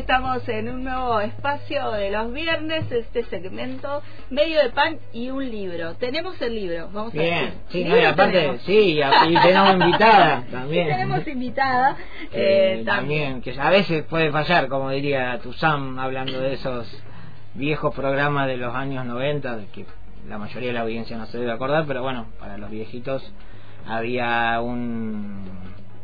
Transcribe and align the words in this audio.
Estamos 0.00 0.48
en 0.48 0.70
un 0.70 0.84
nuevo 0.84 1.20
espacio 1.20 1.90
de 1.90 2.10
los 2.10 2.32
viernes, 2.32 2.90
este 2.90 3.22
segmento, 3.24 4.02
medio 4.30 4.62
de 4.62 4.70
pan 4.70 4.98
y 5.12 5.28
un 5.28 5.48
libro. 5.48 5.94
Tenemos 5.96 6.40
el 6.40 6.54
libro, 6.54 6.88
vamos 6.90 7.12
Bien, 7.12 7.34
a 7.34 7.40
ver. 7.42 7.52
sí, 7.68 7.84
no, 7.84 7.98
y 7.98 8.04
aparte, 8.06 8.58
sí, 8.64 8.98
y, 8.98 9.34
tenemos 9.42 9.74
invitada 9.74 10.42
también. 10.50 10.88
Tenemos 10.88 11.28
invitada. 11.28 11.96
Eh, 12.32 12.82
también, 12.86 13.42
que 13.42 13.60
a 13.60 13.68
veces 13.68 14.04
puede 14.04 14.32
fallar, 14.32 14.68
como 14.68 14.88
diría 14.88 15.38
Tuzam, 15.40 15.98
hablando 15.98 16.40
de 16.40 16.54
esos 16.54 16.88
viejos 17.52 17.94
programas 17.94 18.46
de 18.46 18.56
los 18.56 18.74
años 18.74 19.04
90, 19.04 19.56
de 19.58 19.66
que 19.66 19.84
la 20.26 20.38
mayoría 20.38 20.68
de 20.68 20.74
la 20.74 20.80
audiencia 20.80 21.18
no 21.18 21.26
se 21.26 21.36
debe 21.36 21.52
acordar, 21.52 21.84
pero 21.86 22.00
bueno, 22.02 22.28
para 22.40 22.56
los 22.56 22.70
viejitos 22.70 23.30
había 23.86 24.62
un 24.62 25.44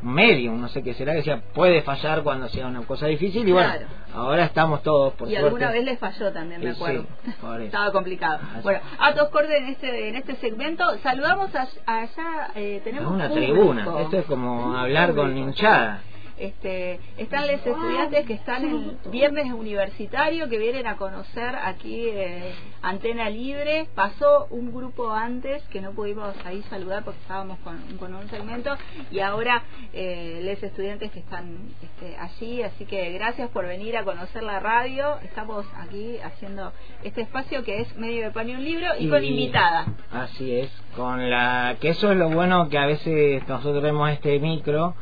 medium, 0.03 0.61
no 0.61 0.69
sé 0.69 0.83
qué 0.83 0.95
será, 0.95 1.13
que 1.13 1.19
decía, 1.19 1.43
puede 1.55 1.83
fallar 1.83 2.23
cuando 2.23 2.49
sea 2.49 2.67
una 2.67 2.83
cosa 2.83 3.07
difícil, 3.07 3.49
y 3.49 3.53
bueno, 3.53 3.73
ahora 4.15 4.45
estamos 4.45 4.83
todos, 4.83 5.15
por 5.15 5.27
y 5.29 5.33
suerte. 5.33 5.47
alguna 5.47 5.71
vez 5.71 5.85
les 5.85 5.99
falló 5.99 6.33
también, 6.33 6.61
me 6.61 6.71
Sí, 6.75 6.77
acuerdo. 6.77 7.07
sí. 7.25 7.31
Estaba 7.65 7.93
complicado. 7.93 8.39
Así. 8.53 8.63
Bueno, 8.63 8.81
a 8.99 9.15
todos 9.15 9.31
cortes 9.31 9.57
en 9.59 9.67
este, 9.69 10.09
en 10.09 10.17
este 10.17 10.37
segmento. 10.37 10.85
Saludamos 11.03 11.55
a- 11.55 11.67
allá, 11.87 12.51
eh, 12.55 12.77
Es 12.77 12.85
tenemos 12.85 13.11
una 13.13 13.29
público. 13.29 13.53
tribuna, 13.53 14.01
esto 14.03 14.19
es 14.19 14.27
como 14.27 14.77
hablar 14.77 15.15
con 15.15 15.37
hinchada. 15.37 16.01
Este, 16.39 17.01
están 17.17 17.47
los 17.47 17.65
estudiantes 17.65 18.27
que 18.27 18.35
están 18.35 18.65
en 18.65 19.11
viernes 19.11 19.53
universitario 19.53 20.49
que 20.49 20.59
vienen 20.59 20.87
a 20.87 20.97
conocer 20.97 21.55
aquí 21.57 22.09
eh, 22.09 22.53
Antena 22.83 23.31
Libre. 23.31 23.89
Pasó 23.95 24.47
un 24.51 24.73
grupo 24.73 25.11
antes 25.11 25.63
que 25.69 25.81
no 25.81 25.93
pudimos 25.93 26.35
ahí 26.45 26.63
saludar 26.69 27.05
porque 27.05 27.21
estábamos 27.21 27.59
con, 27.61 27.79
con 27.99 28.15
un 28.15 28.29
segmento 28.29 28.77
y 29.11 29.21
ahora 29.21 29.63
eh, 29.93 30.41
los 30.43 30.63
estudiantes 30.63 31.11
que 31.11 31.21
están 31.21 31.57
este, 31.83 32.17
allí. 32.17 32.63
Así 32.63 32.85
que 32.85 33.13
gracias 33.13 33.49
por 33.51 33.67
venir 33.67 33.97
a 33.97 34.05
conocer 34.05 34.43
la 34.43 34.61
radio. 34.61 35.19
Estamos 35.23 35.67
aquí 35.79 36.19
haciendo 36.19 36.73
este 37.03 37.23
espacio 37.23 37.65
que 37.65 37.81
es 37.81 37.97
medio 37.97 38.25
de 38.25 38.31
pan 38.31 38.49
y 38.49 38.55
un 38.55 38.65
libro 38.65 38.87
y, 38.99 39.09
con 39.09 39.25
invitada. 39.25 39.87
Así 40.13 40.53
es, 40.53 40.71
con 40.95 41.31
la 41.31 41.77
que 41.81 41.91
eso 41.91 42.11
es 42.13 42.19
lo 42.19 42.29
bueno 42.31 42.69
que 42.69 42.79
a 42.79 42.87
veces 42.87 43.47
nosotros 43.49 43.83
vemos 43.83 44.11
este 44.11 44.39
micro, 44.39 44.95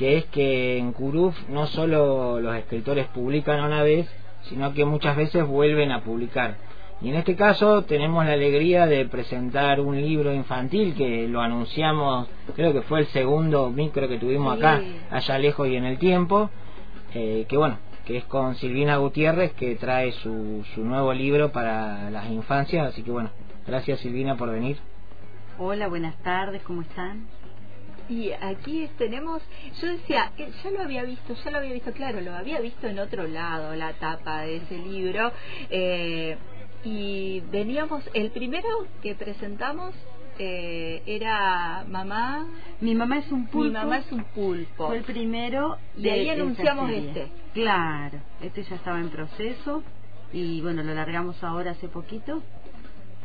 que 0.00 0.16
es 0.16 0.24
que 0.26 0.78
en 0.78 0.94
Curuf 0.94 1.36
no 1.50 1.66
solo 1.66 2.40
los 2.40 2.56
escritores 2.56 3.06
publican 3.08 3.60
una 3.62 3.82
vez, 3.82 4.08
sino 4.44 4.72
que 4.72 4.86
muchas 4.86 5.14
veces 5.14 5.46
vuelven 5.46 5.92
a 5.92 6.00
publicar. 6.00 6.56
Y 7.02 7.10
en 7.10 7.16
este 7.16 7.36
caso 7.36 7.82
tenemos 7.82 8.24
la 8.24 8.32
alegría 8.32 8.86
de 8.86 9.04
presentar 9.04 9.78
un 9.78 10.00
libro 10.00 10.32
infantil 10.32 10.94
que 10.94 11.28
lo 11.28 11.42
anunciamos, 11.42 12.28
creo 12.56 12.72
que 12.72 12.80
fue 12.80 13.00
el 13.00 13.06
segundo 13.08 13.68
micro 13.68 14.08
que 14.08 14.16
tuvimos 14.16 14.54
Sí. 14.54 14.64
acá, 14.64 14.82
allá 15.10 15.38
lejos 15.38 15.68
y 15.68 15.76
en 15.76 15.84
el 15.84 15.98
tiempo, 15.98 16.48
eh, 17.12 17.44
que 17.46 17.58
bueno, 17.58 17.76
que 18.06 18.16
es 18.16 18.24
con 18.24 18.54
Silvina 18.54 18.96
Gutiérrez 18.96 19.52
que 19.52 19.74
trae 19.76 20.12
su, 20.12 20.64
su 20.74 20.82
nuevo 20.82 21.12
libro 21.12 21.52
para 21.52 22.08
las 22.10 22.26
infancias, 22.30 22.88
así 22.88 23.02
que 23.02 23.10
bueno, 23.10 23.28
gracias 23.66 24.00
Silvina 24.00 24.34
por 24.38 24.50
venir. 24.50 24.78
Hola, 25.58 25.88
buenas 25.88 26.16
tardes, 26.22 26.62
¿cómo 26.62 26.80
están? 26.80 27.26
Y 28.10 28.32
aquí 28.32 28.90
tenemos, 28.98 29.40
yo 29.80 29.86
decía, 29.86 30.32
ya 30.36 30.70
lo 30.72 30.82
había 30.82 31.04
visto, 31.04 31.34
ya 31.44 31.50
lo 31.52 31.58
había 31.58 31.72
visto, 31.72 31.92
claro, 31.92 32.20
lo 32.20 32.34
había 32.34 32.60
visto 32.60 32.88
en 32.88 32.98
otro 32.98 33.26
lado, 33.28 33.76
la 33.76 33.92
tapa 33.94 34.40
de 34.42 34.56
ese 34.56 34.78
libro. 34.78 35.32
eh, 35.70 36.36
y 36.82 37.40
veníamos, 37.52 38.02
el 38.14 38.30
primero 38.30 38.66
que 39.02 39.14
presentamos 39.14 39.94
eh, 40.38 41.02
era 41.04 41.84
Mamá, 41.86 42.46
Mi 42.80 42.94
mamá 42.94 43.18
es 43.18 43.30
un 43.30 43.46
pulpo. 43.46 43.64
mi 43.64 43.70
mamá 43.70 43.98
es 43.98 44.10
un 44.10 44.24
pulpo. 44.24 44.86
Fue 44.86 44.96
el 44.96 45.04
primero 45.04 45.76
Y 45.96 46.02
de 46.04 46.10
ahí 46.12 46.28
anunciamos 46.30 46.90
este. 46.90 47.28
Claro, 47.52 48.18
este 48.40 48.62
ya 48.62 48.76
estaba 48.76 48.98
en 48.98 49.10
proceso 49.10 49.82
y 50.32 50.62
bueno, 50.62 50.82
lo 50.82 50.94
largamos 50.94 51.44
ahora 51.44 51.72
hace 51.72 51.88
poquito. 51.88 52.42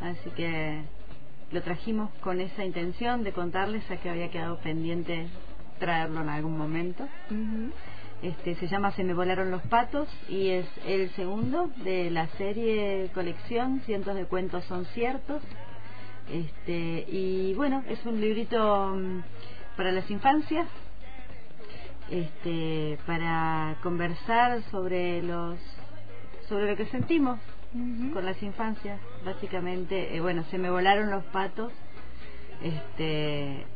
Así 0.02 0.28
que 0.36 0.82
lo 1.52 1.62
trajimos 1.62 2.10
con 2.20 2.40
esa 2.40 2.64
intención 2.64 3.22
de 3.22 3.32
contarles 3.32 3.88
a 3.90 3.96
que 3.98 4.10
había 4.10 4.30
quedado 4.30 4.58
pendiente 4.58 5.28
traerlo 5.78 6.22
en 6.22 6.28
algún 6.28 6.58
momento. 6.58 7.06
Este 8.22 8.54
se 8.56 8.66
llama 8.66 8.92
Se 8.92 9.04
me 9.04 9.14
volaron 9.14 9.50
los 9.50 9.62
patos 9.62 10.08
y 10.28 10.48
es 10.48 10.66
el 10.86 11.10
segundo 11.10 11.70
de 11.84 12.10
la 12.10 12.26
serie 12.38 13.10
colección 13.12 13.80
Cientos 13.84 14.14
de 14.14 14.24
cuentos 14.24 14.64
son 14.64 14.86
ciertos. 14.86 15.42
Este 16.32 17.04
y 17.08 17.54
bueno, 17.54 17.84
es 17.88 18.04
un 18.06 18.20
librito 18.20 18.94
mm, 18.96 19.22
para 19.76 19.92
las 19.92 20.10
infancias. 20.10 20.66
Este 22.10 22.98
para 23.06 23.76
conversar 23.82 24.62
sobre 24.70 25.22
los 25.22 25.58
sobre 26.48 26.70
lo 26.70 26.76
que 26.76 26.86
sentimos 26.86 27.38
con 28.12 28.24
las 28.24 28.42
infancias, 28.42 29.00
básicamente, 29.24 30.16
eh, 30.16 30.20
bueno, 30.20 30.44
se 30.50 30.58
me 30.58 30.70
volaron 30.70 31.10
los 31.10 31.24
patos. 31.24 31.72
Este 32.62 33.66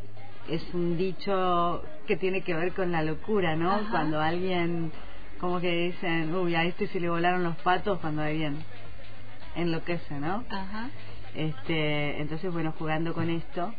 es 0.49 0.75
un 0.75 0.97
dicho 0.97 1.83
que 2.06 2.16
tiene 2.16 2.43
que 2.43 2.55
ver 2.55 2.72
con 2.72 2.93
la 2.93 3.03
locura, 3.03 3.56
¿no? 3.56 3.72
Ajá. 3.72 3.91
Cuando 3.91 4.21
alguien 4.21 4.93
como 5.41 5.60
que 5.60 5.71
dicen, 5.71 6.34
uy, 6.34 6.55
a 6.55 6.65
este 6.65 6.87
se 6.89 7.00
le 7.00 7.09
volaron 7.09 7.43
los 7.43 7.56
patos 7.56 7.99
cuando 8.00 8.22
alguien 8.22 8.62
enloquece, 9.56 10.19
¿no? 10.19 10.44
Ajá. 10.50 10.91
Este, 11.34 12.21
entonces, 12.21 12.53
bueno, 12.53 12.75
jugando 12.78 13.15
con 13.15 13.31
esto, 13.31 13.72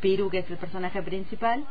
Piru, 0.00 0.28
que 0.30 0.40
es 0.40 0.50
el 0.50 0.58
personaje 0.58 1.00
principal, 1.02 1.64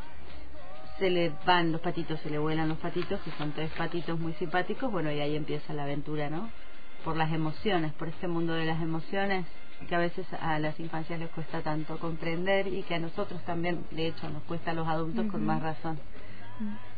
se 0.98 1.10
le 1.10 1.32
van 1.46 1.70
los 1.72 1.80
patitos, 1.80 2.18
se 2.20 2.30
le 2.30 2.38
vuelan 2.38 2.68
los 2.68 2.78
patitos, 2.78 3.20
que 3.20 3.30
son 3.32 3.52
tres 3.52 3.70
patitos 3.72 4.18
muy 4.18 4.32
simpáticos, 4.34 4.90
bueno, 4.90 5.12
y 5.12 5.20
ahí 5.20 5.36
empieza 5.36 5.72
la 5.72 5.84
aventura, 5.84 6.30
¿no? 6.30 6.50
Por 7.04 7.16
las 7.16 7.32
emociones, 7.32 7.92
por 7.94 8.08
este 8.08 8.28
mundo 8.28 8.52
de 8.54 8.64
las 8.64 8.80
emociones 8.80 9.46
que 9.88 9.94
a 9.94 9.98
veces 9.98 10.26
a 10.40 10.58
las 10.58 10.78
infancias 10.78 11.18
les 11.18 11.28
cuesta 11.30 11.60
tanto 11.60 11.98
comprender 11.98 12.68
y 12.68 12.82
que 12.82 12.94
a 12.94 12.98
nosotros 12.98 13.42
también, 13.44 13.84
de 13.90 14.08
hecho, 14.08 14.28
nos 14.30 14.42
cuesta 14.44 14.70
a 14.70 14.74
los 14.74 14.86
adultos 14.86 15.26
con 15.26 15.44
más 15.44 15.62
razón, 15.62 15.98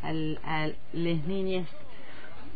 al, 0.03 0.39
a 0.45 0.69
las 0.93 1.25
niñas. 1.25 1.69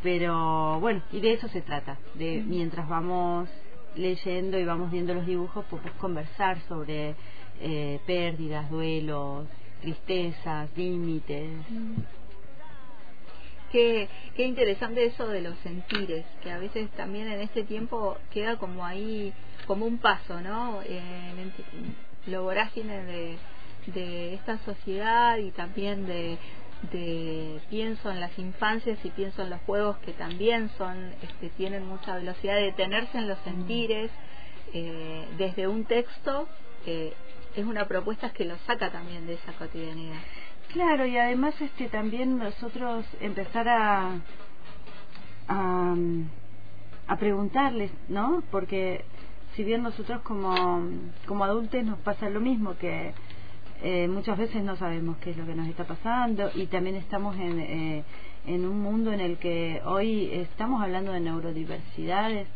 Pero 0.03 0.79
bueno, 0.81 1.03
y 1.13 1.21
de 1.21 1.33
eso 1.33 1.49
se 1.49 1.63
trata, 1.63 1.99
de 2.15 2.43
mientras 2.47 2.89
vamos 2.89 3.49
leyendo 3.97 4.59
y 4.59 4.65
vamos 4.65 4.91
viendo 4.91 5.15
los 5.15 5.27
dibujos, 5.27 5.65
podemos 5.65 5.93
conversar 5.93 6.61
sobre 6.69 7.15
eh, 7.61 7.99
pérdidas, 8.07 8.71
duelos, 8.71 9.47
tristezas, 9.81 10.69
límites. 10.77 11.51
Qué, 13.71 14.09
qué 14.35 14.47
interesante 14.47 15.05
eso 15.05 15.27
de 15.27 15.43
los 15.43 15.59
sentires, 15.59 16.25
que 16.43 16.51
a 16.51 16.59
veces 16.59 16.89
también 16.93 17.29
en 17.29 17.41
este 17.41 17.65
tiempo 17.65 18.17
queda 18.31 18.57
como 18.57 18.85
ahí, 18.85 19.33
como 19.67 19.85
un 19.85 19.99
paso, 19.99 20.41
¿no? 20.41 20.81
En, 20.83 21.39
en 21.39 21.53
lo 22.27 22.43
vorágine 22.43 23.05
de, 23.05 23.39
de 23.95 24.35
esta 24.35 24.59
sociedad 24.65 25.39
y 25.39 25.51
también 25.51 26.07
de, 26.07 26.39
de 26.93 27.61
pienso 27.71 28.11
en 28.11 28.21
las 28.21 28.39
infancias 28.39 28.99
y 29.05 29.11
pienso 29.11 29.43
en 29.43 29.51
los 29.51 29.61
juegos 29.63 29.99
que 29.99 30.13
también 30.13 30.71
son 30.79 31.13
este, 31.23 31.49
tienen 31.51 31.87
mucha 31.87 32.17
velocidad 32.17 32.57
de 32.57 32.63
detenerse 32.63 33.19
en 33.19 33.29
los 33.29 33.39
sentires 33.41 34.11
eh, 34.73 35.25
desde 35.39 35.67
un 35.67 35.85
texto 35.85 36.49
eh, 36.87 37.13
es 37.57 37.65
una 37.65 37.87
propuesta 37.87 38.31
que 38.31 38.45
lo 38.45 38.57
saca 38.67 38.91
también 38.91 39.27
de 39.27 39.35
esa 39.35 39.53
cotidianidad 39.55 40.21
Claro, 40.73 41.07
y 41.07 41.17
además 41.17 41.55
este 41.63 41.89
también 41.89 42.39
nosotros 42.39 43.07
empezar 43.21 43.69
a, 43.69 44.21
a, 45.49 45.95
a 47.07 47.17
preguntarles, 47.17 47.91
¿no? 48.09 48.43
Porque 48.51 49.05
si 49.57 49.65
bien 49.65 49.83
nosotros 49.83 50.21
como, 50.23 50.83
como 51.27 51.45
adultos 51.45 51.83
nos 51.85 51.99
pasa 52.01 52.29
lo 52.29 52.41
mismo, 52.41 52.77
que 52.77 53.15
eh, 53.83 54.09
muchas 54.09 54.37
veces 54.37 54.63
no 54.63 54.77
sabemos 54.77 55.17
qué 55.19 55.31
es 55.31 55.39
lo 55.39 55.47
que 55.47 55.55
nos 55.55 55.69
está 55.69 55.85
pasando 55.85 56.51
y 56.55 56.67
también 56.67 56.97
estamos 56.97 57.35
en, 57.37 57.61
eh, 57.61 58.05
en 58.47 58.67
un 58.67 58.81
mundo 58.83 59.11
en 59.11 59.21
el 59.21 59.39
que 59.39 59.81
hoy 59.87 60.31
estamos 60.33 60.83
hablando 60.83 61.13
de 61.13 61.21
neurodiversidades 61.21 62.47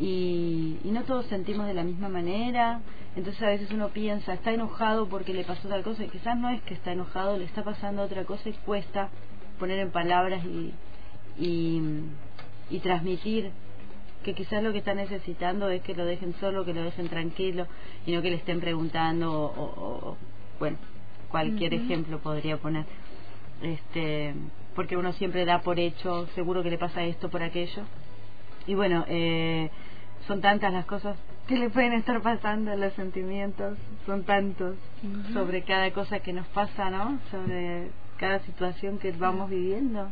y, 0.00 0.78
y 0.82 0.90
no 0.90 1.04
todos 1.04 1.26
sentimos 1.26 1.66
de 1.66 1.74
la 1.74 1.84
misma 1.84 2.08
manera. 2.08 2.80
Entonces 3.16 3.42
a 3.42 3.46
veces 3.48 3.70
uno 3.72 3.88
piensa, 3.90 4.34
está 4.34 4.52
enojado 4.52 5.08
porque 5.08 5.34
le 5.34 5.44
pasó 5.44 5.68
tal 5.68 5.82
cosa 5.82 6.04
y 6.04 6.08
quizás 6.08 6.36
no 6.38 6.48
es 6.48 6.62
que 6.62 6.74
está 6.74 6.92
enojado, 6.92 7.36
le 7.36 7.44
está 7.44 7.62
pasando 7.64 8.02
otra 8.02 8.24
cosa 8.24 8.48
y 8.48 8.52
cuesta 8.54 9.10
poner 9.58 9.78
en 9.80 9.90
palabras 9.90 10.44
y, 10.44 10.72
y, 11.38 11.82
y 12.70 12.78
transmitir 12.80 13.52
que 14.24 14.34
quizás 14.34 14.62
lo 14.62 14.72
que 14.72 14.78
está 14.78 14.94
necesitando 14.94 15.68
es 15.70 15.82
que 15.82 15.94
lo 15.94 16.04
dejen 16.04 16.34
solo, 16.40 16.64
que 16.64 16.74
lo 16.74 16.82
dejen 16.82 17.08
tranquilo 17.08 17.66
y 18.06 18.12
no 18.12 18.22
que 18.22 18.30
le 18.30 18.36
estén 18.36 18.60
preguntando 18.60 19.32
o, 19.32 19.46
o- 19.46 20.10
o- 20.10 20.16
bueno, 20.58 20.76
cualquier 21.28 21.72
ejemplo 21.74 22.18
podría 22.20 22.56
poner. 22.58 22.84
Este, 23.62 24.34
porque 24.74 24.96
uno 24.96 25.12
siempre 25.14 25.44
da 25.44 25.62
por 25.62 25.78
hecho, 25.80 26.26
seguro 26.34 26.62
que 26.62 26.70
le 26.70 26.78
pasa 26.78 27.02
esto 27.04 27.28
por 27.30 27.42
aquello. 27.42 27.84
Y 28.66 28.74
bueno, 28.74 29.04
eh, 29.08 29.70
son 30.26 30.40
tantas 30.40 30.72
las 30.72 30.86
cosas 30.86 31.16
que 31.46 31.56
le 31.56 31.70
pueden 31.70 31.94
estar 31.94 32.20
pasando, 32.22 32.74
los 32.76 32.92
sentimientos, 32.94 33.76
son 34.06 34.22
tantos 34.24 34.76
sobre 35.32 35.62
cada 35.62 35.90
cosa 35.90 36.20
que 36.20 36.32
nos 36.32 36.46
pasa, 36.48 36.90
¿no? 36.90 37.18
Sobre 37.30 37.88
cada 38.18 38.38
situación 38.40 38.98
que 38.98 39.12
vamos 39.12 39.50
viviendo. 39.50 40.08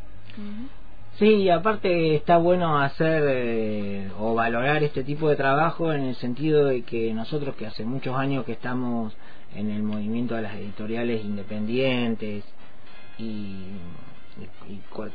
Sí, 1.19 1.51
aparte 1.51 2.15
está 2.15 2.39
bueno 2.39 2.79
hacer 2.79 3.25
eh, 3.27 4.11
o 4.19 4.35
valorar 4.35 4.83
este 4.85 5.03
tipo 5.03 5.29
de 5.29 5.37
trabajo 5.37 5.93
en 5.93 6.03
el 6.03 6.15
sentido 6.17 6.67
de 6.67 6.83
que 6.83 7.13
nosotros 7.13 7.57
que 7.57 7.67
hace 7.67 7.85
muchos 7.85 8.17
años 8.17 8.45
que 8.45 8.53
estamos 8.53 9.17
en 9.55 9.71
el 9.71 9.83
movimiento 9.83 10.37
de 10.37 10.43
las 10.43 10.55
editoriales 10.55 11.25
independientes 11.25 12.45
y, 13.19 13.65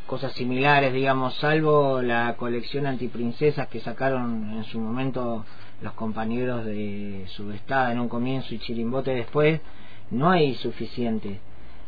cosas 0.08 0.34
similares, 0.34 0.94
digamos, 0.94 1.36
salvo 1.36 2.02
la 2.02 2.36
colección 2.36 2.86
antiprincesas 2.86 3.68
que 3.68 3.80
sacaron 3.80 4.52
en 4.54 4.64
su 4.66 4.80
momento 4.80 5.46
los 5.82 5.94
compañeros 5.94 6.66
de 6.66 7.26
Subestada 7.28 7.92
en 7.92 8.00
un 8.00 8.10
comienzo 8.10 8.54
y 8.54 8.60
Chirimbote 8.60 9.12
después, 9.12 9.62
no 10.12 10.30
hay 10.30 10.56
suficiente 10.56 11.40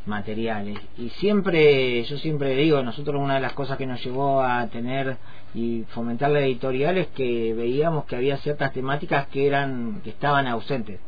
materiales. 0.05 0.77
Y 0.97 1.09
siempre 1.09 2.03
yo 2.03 2.17
siempre 2.17 2.55
digo 2.55 2.81
nosotros 2.83 3.21
una 3.21 3.35
de 3.35 3.41
las 3.41 3.53
cosas 3.53 3.77
que 3.77 3.85
nos 3.85 4.03
llevó 4.03 4.41
a 4.41 4.67
tener 4.67 5.17
y 5.53 5.83
fomentar 5.89 6.31
la 6.31 6.41
editorial 6.41 6.97
es 6.97 7.07
que 7.07 7.53
veíamos 7.53 8.05
que 8.05 8.15
había 8.15 8.37
ciertas 8.37 8.73
temáticas 8.73 9.27
que 9.27 9.47
eran 9.47 10.01
que 10.03 10.11
estaban 10.11 10.47
ausentes. 10.47 10.99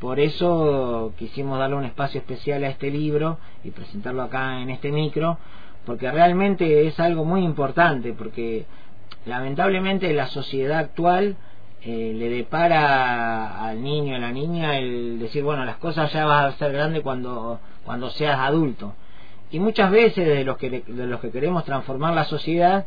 Por 0.00 0.20
eso 0.20 1.14
quisimos 1.18 1.58
darle 1.58 1.76
un 1.76 1.84
espacio 1.84 2.20
especial 2.20 2.64
a 2.64 2.68
este 2.68 2.90
libro 2.90 3.38
y 3.64 3.70
presentarlo 3.70 4.22
acá 4.22 4.60
en 4.60 4.70
este 4.70 4.92
micro 4.92 5.38
porque 5.86 6.10
realmente 6.10 6.86
es 6.86 6.98
algo 7.00 7.24
muy 7.24 7.42
importante 7.42 8.12
porque 8.12 8.66
lamentablemente 9.24 10.12
la 10.12 10.26
sociedad 10.26 10.80
actual 10.80 11.36
eh, 11.80 12.12
le 12.14 12.28
depara 12.28 13.64
al 13.64 13.82
niño 13.82 14.16
a 14.16 14.18
la 14.18 14.32
niña 14.32 14.76
el 14.78 15.18
decir 15.20 15.44
bueno 15.44 15.64
las 15.64 15.76
cosas 15.76 16.12
ya 16.12 16.26
van 16.26 16.46
a 16.46 16.52
ser 16.52 16.72
grandes 16.72 17.02
cuando 17.02 17.60
cuando 17.84 18.10
seas 18.10 18.38
adulto 18.40 18.94
y 19.50 19.60
muchas 19.60 19.92
veces 19.92 20.26
de 20.26 20.44
los 20.44 20.58
que 20.58 20.82
de 20.84 21.06
los 21.06 21.20
que 21.20 21.30
queremos 21.30 21.64
transformar 21.64 22.14
la 22.14 22.24
sociedad 22.24 22.84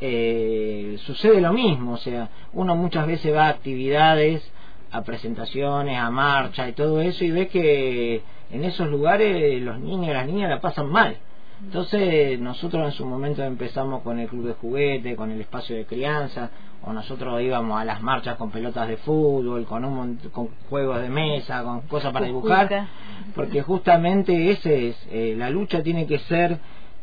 eh, 0.00 0.96
sucede 1.04 1.42
lo 1.42 1.52
mismo 1.52 1.92
o 1.92 1.98
sea 1.98 2.30
uno 2.54 2.74
muchas 2.74 3.06
veces 3.06 3.34
va 3.34 3.46
a 3.46 3.50
actividades 3.50 4.50
a 4.90 5.02
presentaciones 5.02 5.98
a 5.98 6.10
marcha 6.10 6.66
y 6.66 6.72
todo 6.72 7.02
eso 7.02 7.24
y 7.24 7.30
ve 7.30 7.48
que 7.48 8.22
en 8.50 8.64
esos 8.64 8.88
lugares 8.88 9.60
los 9.60 9.78
niños 9.80 10.08
y 10.08 10.14
las 10.14 10.26
niñas 10.26 10.48
la 10.48 10.60
pasan 10.62 10.88
mal 10.88 11.18
entonces 11.64 12.38
nosotros 12.38 12.84
en 12.84 12.92
su 12.92 13.04
momento 13.04 13.42
empezamos 13.42 14.02
con 14.02 14.18
el 14.18 14.28
club 14.28 14.46
de 14.46 14.52
juguete, 14.54 15.16
con 15.16 15.30
el 15.30 15.40
espacio 15.40 15.76
de 15.76 15.86
crianza, 15.86 16.50
o 16.84 16.92
nosotros 16.92 17.40
íbamos 17.42 17.80
a 17.80 17.84
las 17.84 18.00
marchas 18.00 18.36
con 18.36 18.50
pelotas 18.50 18.88
de 18.88 18.96
fútbol, 18.98 19.64
con, 19.66 19.84
un, 19.84 20.16
con 20.30 20.48
juegos 20.68 21.00
de 21.00 21.08
mesa, 21.08 21.64
con 21.64 21.80
cosas 21.82 22.12
para 22.12 22.26
dibujar, 22.26 22.86
porque 23.34 23.62
justamente 23.62 24.50
ese 24.50 24.88
es, 24.88 25.08
eh, 25.10 25.34
la 25.36 25.50
lucha 25.50 25.82
tiene 25.82 26.06
que 26.06 26.20
ser 26.20 26.58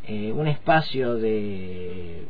eh, 0.08 0.32
un 0.32 0.48
espacio 0.48 1.16
de, 1.16 2.28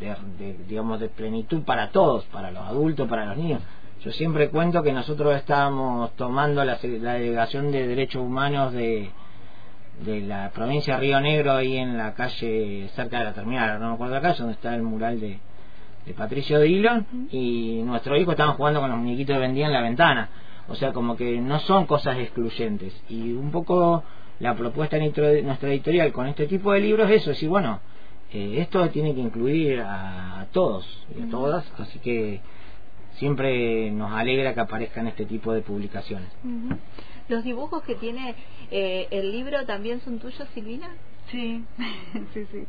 de, 0.00 0.56
digamos, 0.66 1.00
de 1.00 1.08
plenitud 1.08 1.62
para 1.62 1.90
todos, 1.90 2.24
para 2.26 2.50
los 2.50 2.62
adultos, 2.62 3.06
para 3.06 3.26
los 3.26 3.36
niños. 3.36 3.60
Yo 4.00 4.10
siempre 4.12 4.48
cuento 4.48 4.82
que 4.82 4.92
nosotros 4.92 5.36
estábamos 5.36 6.14
tomando 6.16 6.64
la, 6.64 6.78
la 6.82 7.14
delegación 7.14 7.70
de 7.70 7.86
derechos 7.86 8.22
humanos 8.22 8.72
de 8.72 9.10
de 10.00 10.20
la 10.20 10.50
provincia 10.50 10.94
de 10.94 11.00
Río 11.00 11.20
Negro, 11.20 11.52
ahí 11.52 11.76
en 11.76 11.96
la 11.96 12.14
calle, 12.14 12.88
cerca 12.94 13.18
de 13.18 13.24
la 13.24 13.32
terminal, 13.32 13.80
no 13.80 13.88
me 13.88 13.94
acuerdo 13.94 14.14
la 14.14 14.20
calle, 14.20 14.38
donde 14.38 14.54
está 14.54 14.74
el 14.74 14.82
mural 14.82 15.20
de, 15.20 15.38
de 16.06 16.14
Patricio 16.14 16.60
Dillon, 16.60 17.06
y 17.30 17.82
nuestro 17.84 18.16
hijo 18.16 18.32
estaba 18.32 18.52
jugando 18.54 18.80
con 18.80 18.90
los 18.90 18.98
muñequitos 18.98 19.34
que 19.34 19.40
vendía 19.40 19.66
en 19.66 19.72
la 19.72 19.82
ventana. 19.82 20.28
O 20.68 20.74
sea, 20.74 20.92
como 20.92 21.16
que 21.16 21.38
no 21.40 21.58
son 21.60 21.86
cosas 21.86 22.18
excluyentes. 22.18 22.94
Y 23.08 23.32
un 23.32 23.50
poco 23.50 24.02
la 24.40 24.54
propuesta 24.54 24.96
de 24.96 25.42
nuestra 25.42 25.68
editorial 25.70 26.12
con 26.12 26.26
este 26.26 26.46
tipo 26.46 26.72
de 26.72 26.80
libros 26.80 27.10
es 27.10 27.22
eso, 27.22 27.30
decir, 27.30 27.48
bueno, 27.48 27.80
eh, 28.32 28.56
esto 28.58 28.88
tiene 28.90 29.14
que 29.14 29.20
incluir 29.20 29.80
a, 29.80 30.46
todos 30.52 30.86
y 31.16 31.22
a 31.22 31.30
todas, 31.30 31.64
así 31.78 31.98
que 31.98 32.40
siempre 33.14 33.90
nos 33.90 34.12
alegra 34.12 34.54
que 34.54 34.60
aparezcan 34.60 35.06
este 35.08 35.24
tipo 35.24 35.52
de 35.52 35.62
publicaciones. 35.62 36.28
¿Los 37.28 37.44
dibujos 37.44 37.82
que 37.84 37.94
tiene 37.94 38.34
eh, 38.70 39.08
el 39.10 39.32
libro 39.32 39.64
también 39.64 40.00
son 40.02 40.18
tuyos, 40.18 40.46
Silvina? 40.54 40.90
Sí, 41.30 41.64
sí, 42.34 42.46
sí. 42.52 42.66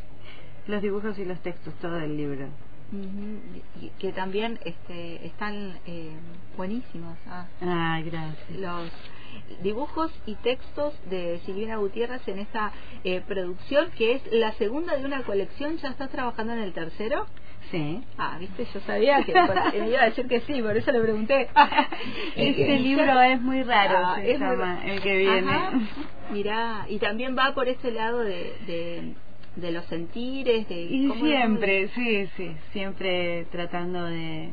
Los 0.68 0.82
dibujos 0.82 1.18
y 1.20 1.26
los 1.26 1.40
textos, 1.42 1.74
todo 1.76 1.98
el 1.98 2.18
libro. 2.18 2.48
que 4.00 4.12
también 4.14 4.60
este, 4.64 5.26
están 5.26 5.78
eh, 5.86 6.12
buenísimos. 6.58 7.18
Ah. 7.28 7.48
ah, 7.62 8.02
gracias. 8.04 8.60
Los 8.60 8.92
dibujos 9.62 10.12
y 10.26 10.36
textos 10.36 10.94
de 11.10 11.40
Silvina 11.46 11.76
Gutiérrez 11.78 12.28
en 12.28 12.40
esta 12.40 12.72
eh, 13.04 13.22
producción, 13.28 13.92
que 13.92 14.14
es 14.14 14.22
la 14.32 14.54
segunda 14.54 14.98
de 14.98 15.06
una 15.06 15.24
colección. 15.24 15.78
¿Ya 15.78 15.90
estás 15.90 16.10
trabajando 16.10 16.54
en 16.54 16.60
el 16.60 16.74
tercero? 16.74 17.28
Sí. 17.72 18.02
Ah, 18.18 18.38
viste, 18.40 18.66
yo 18.74 18.80
sabía 18.82 19.24
que 19.24 19.34
me 19.34 19.90
iba 19.90 20.02
a 20.02 20.06
decir 20.06 20.28
que 20.28 20.42
sí, 20.42 20.62
por 20.62 20.78
eso 20.78 20.92
le 20.92 21.02
pregunté. 21.02 21.50
este 22.36 22.80
libro 22.80 23.22
es 23.22 23.42
muy 23.42 23.64
raro, 23.64 23.98
ah, 23.98 24.16
se 24.22 24.38
llama, 24.38 24.86
el 24.86 25.02
que 25.02 25.18
viene. 25.18 25.52
Mirá, 26.32 26.86
y 26.88 27.00
también 27.00 27.36
va 27.38 27.54
por 27.54 27.68
ese 27.68 27.92
lado 27.92 28.20
de, 28.20 29.16
de, 29.56 29.72
los 29.72 29.86
sentires, 29.86 30.68
de... 30.68 30.82
Y 30.82 31.12
siempre, 31.14 31.88
sí, 31.90 32.28
sí, 32.36 32.52
siempre 32.72 33.46
tratando 33.52 34.06
de, 34.06 34.50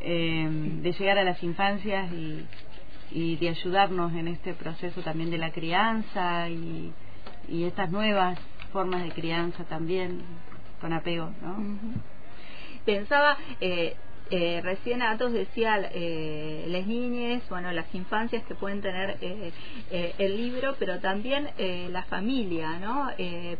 eh, 0.00 0.48
de 0.50 0.92
llegar 0.92 1.18
a 1.18 1.24
las 1.24 1.42
infancias 1.42 2.10
y, 2.12 2.44
y 3.10 3.36
de 3.36 3.48
ayudarnos 3.48 4.12
en 4.14 4.28
este 4.28 4.54
proceso 4.54 5.02
también 5.02 5.30
de 5.30 5.38
la 5.38 5.50
crianza 5.50 6.48
y, 6.48 6.92
y 7.48 7.64
estas 7.64 7.90
nuevas 7.90 8.38
formas 8.72 9.02
de 9.02 9.10
crianza 9.10 9.64
también 9.64 10.22
con 10.80 10.92
apego, 10.92 11.30
¿no? 11.42 11.56
Pensaba, 12.88 13.36
eh, 13.60 13.96
eh, 14.30 14.60
recién 14.62 15.02
Atos 15.02 15.30
decía 15.32 15.90
eh, 15.92 16.64
las 16.68 16.86
niñas, 16.86 17.42
bueno, 17.50 17.70
las 17.72 17.94
infancias 17.94 18.42
que 18.44 18.54
pueden 18.54 18.80
tener 18.80 19.18
eh, 19.20 19.52
eh, 19.90 20.14
el 20.16 20.38
libro, 20.38 20.74
pero 20.78 20.98
también 20.98 21.50
la 21.92 22.02
familia, 22.04 22.78
¿no? 22.78 23.10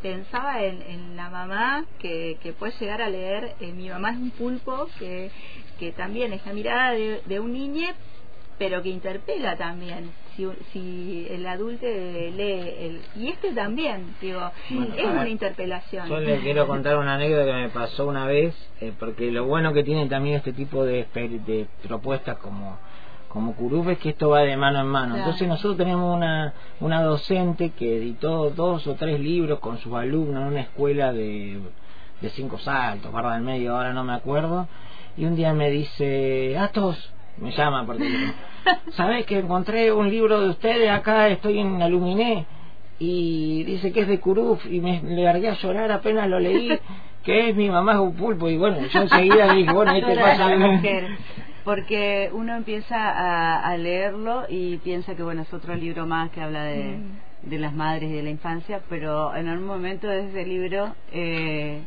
pensaba 0.00 0.62
en, 0.62 1.16
la 1.16 1.28
mamá 1.28 1.84
que, 1.98 2.38
que 2.42 2.52
puede 2.52 2.72
llegar 2.80 3.02
a 3.02 3.08
leer, 3.10 3.54
mi 3.74 3.90
mamá 3.90 4.12
es 4.12 4.16
un 4.16 4.30
pulpo, 4.30 4.88
que, 4.98 5.30
que 5.78 5.92
también 5.92 6.32
es 6.32 6.44
la 6.46 6.52
mirada 6.54 6.92
de, 6.92 7.20
de 7.26 7.40
un 7.40 7.52
niño, 7.52 7.88
pero 8.58 8.82
que 8.82 8.88
interpela 8.88 9.56
también. 9.56 10.10
Si, 10.36 10.46
si 10.72 11.26
el 11.30 11.46
adulto 11.46 11.86
lee 11.86 12.74
el, 12.78 13.00
y 13.16 13.28
este 13.28 13.52
también 13.52 14.14
digo 14.20 14.52
es 14.70 15.04
una 15.04 15.28
interpelación. 15.28 16.08
yo 16.08 16.20
le 16.20 16.38
quiero 16.40 16.66
contar 16.66 16.96
una 16.96 17.14
anécdota 17.14 17.44
que 17.44 17.52
me 17.54 17.68
pasó 17.70 18.06
una 18.06 18.24
vez 18.24 18.54
eh, 18.80 18.92
porque 18.98 19.32
lo 19.32 19.46
bueno 19.46 19.72
que 19.72 19.82
tiene 19.82 20.06
también 20.06 20.36
este 20.36 20.52
tipo 20.52 20.84
de, 20.84 21.06
de 21.14 21.66
propuestas 21.82 22.38
como 22.38 22.78
como 23.28 23.54
Curuf 23.54 23.88
es 23.88 23.98
que 23.98 24.10
esto 24.10 24.30
va 24.30 24.40
de 24.40 24.56
mano 24.56 24.80
en 24.80 24.86
mano. 24.86 25.16
Entonces 25.16 25.46
nosotros 25.46 25.76
tenemos 25.76 26.16
una, 26.16 26.54
una 26.80 27.02
docente 27.02 27.70
que 27.70 27.98
editó 27.98 28.50
dos 28.50 28.86
o 28.86 28.94
tres 28.94 29.20
libros 29.20 29.58
con 29.60 29.78
sus 29.78 29.92
alumnos 29.94 30.42
en 30.42 30.48
una 30.48 30.60
escuela 30.62 31.12
de, 31.12 31.60
de 32.20 32.30
cinco 32.30 32.58
saltos, 32.58 33.12
barra 33.12 33.34
del 33.34 33.42
medio, 33.42 33.76
ahora 33.76 33.92
no 33.92 34.02
me 34.02 34.14
acuerdo, 34.14 34.66
y 35.16 35.24
un 35.24 35.36
día 35.36 35.52
me 35.52 35.70
dice, 35.70 36.56
Atos, 36.58 37.12
me 37.40 37.52
llama 37.52 37.84
porque 37.86 38.08
sabes 38.92 39.26
que 39.26 39.38
encontré 39.38 39.92
un 39.92 40.10
libro 40.10 40.40
de 40.40 40.50
ustedes 40.50 40.90
acá 40.90 41.28
estoy 41.28 41.58
en 41.60 41.80
Aluminé. 41.82 42.46
Y 43.00 43.62
dice 43.62 43.92
que 43.92 44.00
es 44.00 44.08
de 44.08 44.18
Curuf 44.18 44.66
y 44.66 44.80
me 44.80 45.00
le 45.00 45.22
largué 45.22 45.48
a 45.48 45.54
llorar 45.54 45.92
apenas 45.92 46.28
lo 46.28 46.40
leí 46.40 46.76
que 47.22 47.50
es 47.50 47.56
mi 47.56 47.70
mamá 47.70 47.92
es 47.92 47.98
un 47.98 48.14
pulpo. 48.14 48.48
Y 48.48 48.56
bueno 48.56 48.78
yo 48.86 49.02
enseguida 49.02 49.52
dije 49.54 49.72
bueno 49.72 49.92
ahí 49.92 50.02
te 50.02 50.16
pasa. 50.16 50.50
porque 51.64 52.30
uno 52.32 52.56
empieza 52.56 52.96
a, 52.96 53.68
a, 53.68 53.76
leerlo 53.76 54.46
y 54.48 54.78
piensa 54.78 55.14
que 55.14 55.22
bueno 55.22 55.42
es 55.42 55.52
otro 55.54 55.76
libro 55.76 56.06
más 56.06 56.30
que 56.30 56.40
habla 56.40 56.64
de, 56.64 56.98
mm. 56.98 57.50
de 57.50 57.58
las 57.58 57.72
madres 57.72 58.10
y 58.10 58.14
de 58.14 58.22
la 58.22 58.30
infancia 58.30 58.80
pero 58.88 59.36
en 59.36 59.46
algún 59.46 59.66
momento 59.66 60.08
de 60.08 60.28
ese 60.28 60.44
libro 60.44 60.94
eh, 61.12 61.82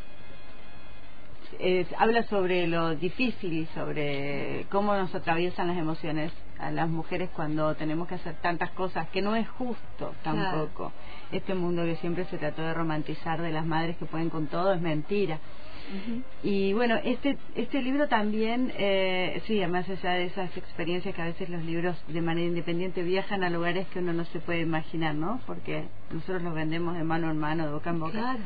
habla 1.97 2.23
sobre 2.23 2.67
lo 2.67 2.95
difícil 2.95 3.53
y 3.53 3.65
sobre 3.67 4.65
cómo 4.69 4.95
nos 4.95 5.13
atraviesan 5.13 5.67
las 5.67 5.77
emociones 5.77 6.31
a 6.59 6.71
las 6.71 6.89
mujeres 6.89 7.29
cuando 7.35 7.73
tenemos 7.75 8.07
que 8.07 8.15
hacer 8.15 8.35
tantas 8.41 8.69
cosas, 8.71 9.07
que 9.09 9.21
no 9.21 9.35
es 9.35 9.47
justo 9.49 10.13
tampoco. 10.23 10.91
Este 11.31 11.55
mundo 11.55 11.83
que 11.83 11.95
siempre 11.97 12.25
se 12.25 12.37
trató 12.37 12.61
de 12.61 12.73
romantizar 12.73 13.41
de 13.41 13.51
las 13.51 13.65
madres 13.65 13.97
que 13.97 14.05
pueden 14.05 14.29
con 14.29 14.47
todo 14.47 14.73
es 14.73 14.81
mentira. 14.81 15.39
Y 16.43 16.71
bueno, 16.73 16.95
este, 17.03 17.37
este 17.55 17.81
libro 17.81 18.07
también, 18.07 18.71
eh, 18.77 19.41
sí, 19.45 19.59
más 19.67 19.89
allá 19.89 20.11
de 20.11 20.25
esas 20.25 20.55
experiencias 20.55 21.13
que 21.13 21.21
a 21.21 21.25
veces 21.25 21.49
los 21.49 21.63
libros 21.63 22.01
de 22.07 22.21
manera 22.21 22.47
independiente 22.47 23.03
viajan 23.03 23.43
a 23.43 23.49
lugares 23.49 23.87
que 23.87 23.99
uno 23.99 24.13
no 24.13 24.23
se 24.25 24.39
puede 24.39 24.61
imaginar, 24.61 25.15
¿no? 25.15 25.41
Porque 25.45 25.83
nosotros 26.11 26.43
los 26.43 26.53
vendemos 26.53 26.95
de 26.95 27.03
mano 27.03 27.29
en 27.29 27.37
mano, 27.37 27.65
de 27.65 27.73
boca 27.73 27.89
en 27.89 27.99
boca. 27.99 28.37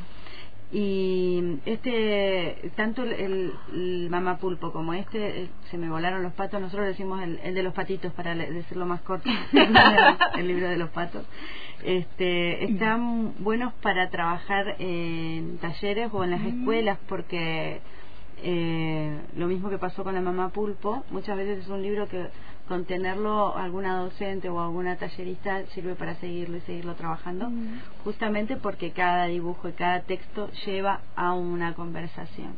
Y 0.72 1.60
este 1.66 2.72
tanto 2.76 3.04
el, 3.04 3.54
el, 3.72 4.08
mamá 4.10 4.38
pulpo 4.38 4.72
como 4.72 4.94
este 4.94 5.44
eh, 5.44 5.50
se 5.70 5.78
me 5.78 5.90
volaron 5.90 6.24
los 6.24 6.34
patos. 6.34 6.60
Nosotros 6.60 6.88
decimos 6.88 7.22
el, 7.22 7.40
el 7.44 7.54
de 7.54 7.64
los 7.64 7.74
patitos 7.74 8.12
para 8.14 8.36
decirlo 8.36 8.86
más 8.86 9.02
corto 9.02 9.30
el 10.38 10.48
libro 10.48 10.68
de 10.68 10.78
los 10.78 10.90
patos. 10.90 11.26
Este 11.84 12.66
están 12.66 13.36
buenos 13.40 13.74
para 13.76 14.10
trabajar 14.10 14.76
en 14.80 15.58
talleres 15.60 16.10
o 16.12 16.24
en 16.24 16.32
las 16.32 16.42
escuelas 16.42 16.98
porque 17.08 17.80
eh, 18.42 19.18
lo 19.36 19.48
mismo 19.48 19.70
que 19.70 19.78
pasó 19.78 20.04
con 20.04 20.16
la 20.16 20.22
mamá 20.22 20.50
pulpo 20.50 21.04
muchas 21.12 21.38
veces 21.38 21.60
es 21.60 21.68
un 21.68 21.82
libro 21.82 22.08
que 22.08 22.28
con 22.68 22.86
tenerlo 22.86 23.56
alguna 23.56 24.00
docente 24.00 24.50
o 24.50 24.60
alguna 24.60 24.96
tallerista 24.96 25.66
sirve 25.68 25.96
para 25.96 26.16
seguirlo 26.16 26.58
y 26.58 26.62
seguirlo 26.62 26.96
trabajando, 26.96 27.52
justamente 28.04 28.58
porque 28.58 28.92
cada 28.92 29.26
dibujo 29.26 29.70
y 29.70 29.74
cada 29.74 30.02
texto 30.02 30.50
lleva 30.66 31.02
a 31.16 31.34
una 31.34 31.74
conversación. 31.74 32.56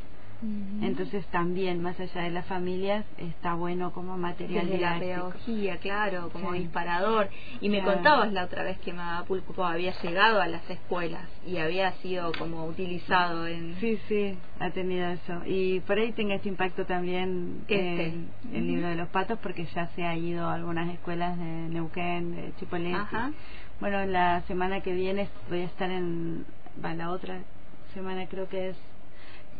Entonces 0.82 1.26
también, 1.28 1.82
más 1.82 2.00
allá 2.00 2.22
de 2.22 2.30
las 2.30 2.46
familias, 2.46 3.06
está 3.18 3.56
bueno 3.56 3.92
como 3.92 4.18
material 4.18 4.70
de 4.70 4.78
la 4.78 5.00
pedagogía, 5.00 5.78
claro, 5.78 6.30
como 6.32 6.54
disparador. 6.54 7.30
Y 7.60 7.70
me 7.70 7.84
contabas 7.84 8.32
la 8.32 8.44
otra 8.44 8.64
vez 8.64 8.78
que 8.80 8.94
Pulpo 9.28 9.64
había 9.64 9.94
llegado 10.02 10.42
a 10.42 10.48
las 10.48 10.70
escuelas 10.70 11.28
y 11.46 11.58
había 11.58 11.92
sido 11.94 12.32
como 12.38 12.66
utilizado 12.66 13.48
en... 13.48 13.76
Sí, 13.80 14.00
sí, 14.08 14.38
ha 14.60 14.70
tenido 14.70 15.08
eso. 15.10 15.42
Y 15.46 15.80
por 15.82 15.98
ahí 15.98 16.12
tenga 16.12 16.36
este 16.36 16.50
impacto 16.50 16.86
también 16.86 17.64
este. 17.68 18.14
el 18.54 18.68
libro 18.68 18.90
de 18.90 18.96
los 18.96 19.10
patos, 19.10 19.40
porque 19.42 19.66
ya 19.74 19.88
se 19.96 20.04
ha 20.04 20.16
ido 20.16 20.48
a 20.48 20.54
algunas 20.54 20.94
escuelas 20.94 21.38
de 21.38 21.44
Neuquén, 21.44 22.36
de 22.36 22.54
Chipolete. 22.60 22.98
Bueno, 23.80 24.06
la 24.06 24.42
semana 24.42 24.82
que 24.82 24.94
viene 24.94 25.30
voy 25.50 25.62
a 25.62 25.66
estar 25.66 25.90
en... 25.90 26.46
Va, 26.84 26.94
la 26.94 27.10
otra 27.10 27.40
semana 27.94 28.28
creo 28.28 28.48
que 28.48 28.70
es 28.70 28.78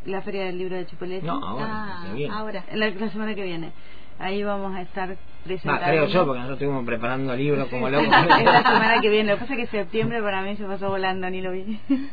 la 0.08 0.22
Feria 0.22 0.46
del 0.46 0.58
Libro 0.58 0.76
de 0.76 0.86
Chipolete. 0.86 1.26
No, 1.26 1.44
ahora. 1.44 1.68
Ah, 1.70 2.06
ahora. 2.32 2.64
La, 2.74 3.10
semana 3.10 3.36
que 3.36 3.44
viene. 3.44 3.72
Ahí 4.20 4.42
vamos 4.42 4.76
a 4.76 4.82
estar 4.82 5.16
presentando. 5.44 5.86
Ah, 5.86 5.90
creo 5.90 6.08
yo, 6.08 6.26
porque 6.26 6.40
nosotros 6.40 6.60
estuvimos 6.60 6.86
preparando 6.86 7.36
libros 7.36 7.68
como 7.68 7.90
locos. 7.92 8.08
es 8.08 8.46
la 8.46 8.64
semana 8.64 9.02
que 9.02 9.10
viene. 9.10 9.32
Lo 9.32 9.36
que 9.36 9.42
pasa 9.42 9.54
es 9.54 9.60
que 9.60 9.78
septiembre 9.78 10.22
para 10.22 10.42
mí 10.42 10.56
se 10.56 10.64
pasó 10.64 10.90
volando, 10.90 11.30
ni 11.30 11.42
lo 11.42 11.52
vi. 11.52 11.80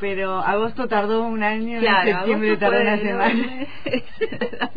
Pero 0.00 0.38
agosto 0.38 0.88
tardó 0.88 1.24
un 1.24 1.42
año, 1.42 1.78
claro, 1.78 2.10
septiembre 2.10 2.56
tardó 2.56 2.80
una 2.80 2.98
semana. 2.98 3.66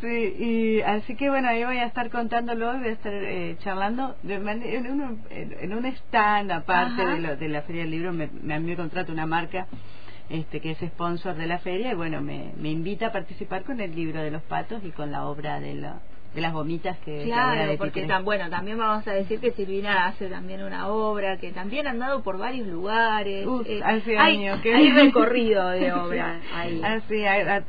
sí, 0.00 0.36
y 0.38 0.80
así 0.82 1.16
que 1.16 1.30
bueno, 1.30 1.48
ahí 1.48 1.64
voy 1.64 1.78
a 1.78 1.86
estar 1.86 2.10
contándolo, 2.10 2.78
voy 2.78 2.90
a 2.90 2.92
estar 2.92 3.12
eh, 3.12 3.56
charlando 3.58 4.14
de 4.22 4.34
en, 4.34 4.86
un, 4.88 5.20
en 5.30 5.74
un 5.74 5.84
stand 5.86 6.52
aparte 6.52 7.04
de, 7.04 7.18
lo, 7.18 7.36
de 7.36 7.48
la 7.48 7.62
Feria 7.62 7.82
del 7.82 7.90
Libro. 7.90 8.12
Me, 8.12 8.30
me, 8.40 8.60
me 8.60 8.76
contrata 8.76 9.10
una 9.10 9.26
marca 9.26 9.66
este, 10.30 10.60
que 10.60 10.72
es 10.72 10.78
sponsor 10.78 11.34
de 11.36 11.46
la 11.46 11.58
feria, 11.58 11.92
y 11.92 11.94
bueno, 11.94 12.20
me, 12.20 12.52
me 12.56 12.70
invita 12.70 13.08
a 13.08 13.12
participar 13.12 13.64
con 13.64 13.80
el 13.80 13.94
libro 13.94 14.22
de 14.22 14.30
los 14.30 14.42
patos 14.42 14.82
y 14.84 14.90
con 14.90 15.12
la 15.12 15.26
obra 15.26 15.60
de 15.60 15.74
la 15.74 16.00
de 16.34 16.40
las 16.40 16.52
gomitas 16.52 16.98
que 16.98 17.22
claro 17.24 17.76
porque 17.78 18.06
tan 18.06 18.24
bueno 18.24 18.50
también 18.50 18.76
vamos 18.76 19.06
a 19.06 19.12
decir 19.12 19.38
que 19.38 19.52
Silvina 19.52 20.06
hace 20.06 20.28
también 20.28 20.62
una 20.62 20.88
obra 20.88 21.38
que 21.38 21.52
también 21.52 21.86
han 21.86 22.00
dado 22.00 22.22
por 22.22 22.38
varios 22.38 22.66
lugares 22.66 23.46
eh, 23.66 23.80
hace 23.84 24.18
años 24.18 24.60
que 24.60 24.74
hay 24.74 24.90
recorrido 24.90 25.68
de 25.68 25.92
obra 25.92 26.40
ahí. 26.52 26.82
así 26.82 27.24
ha, 27.24 27.64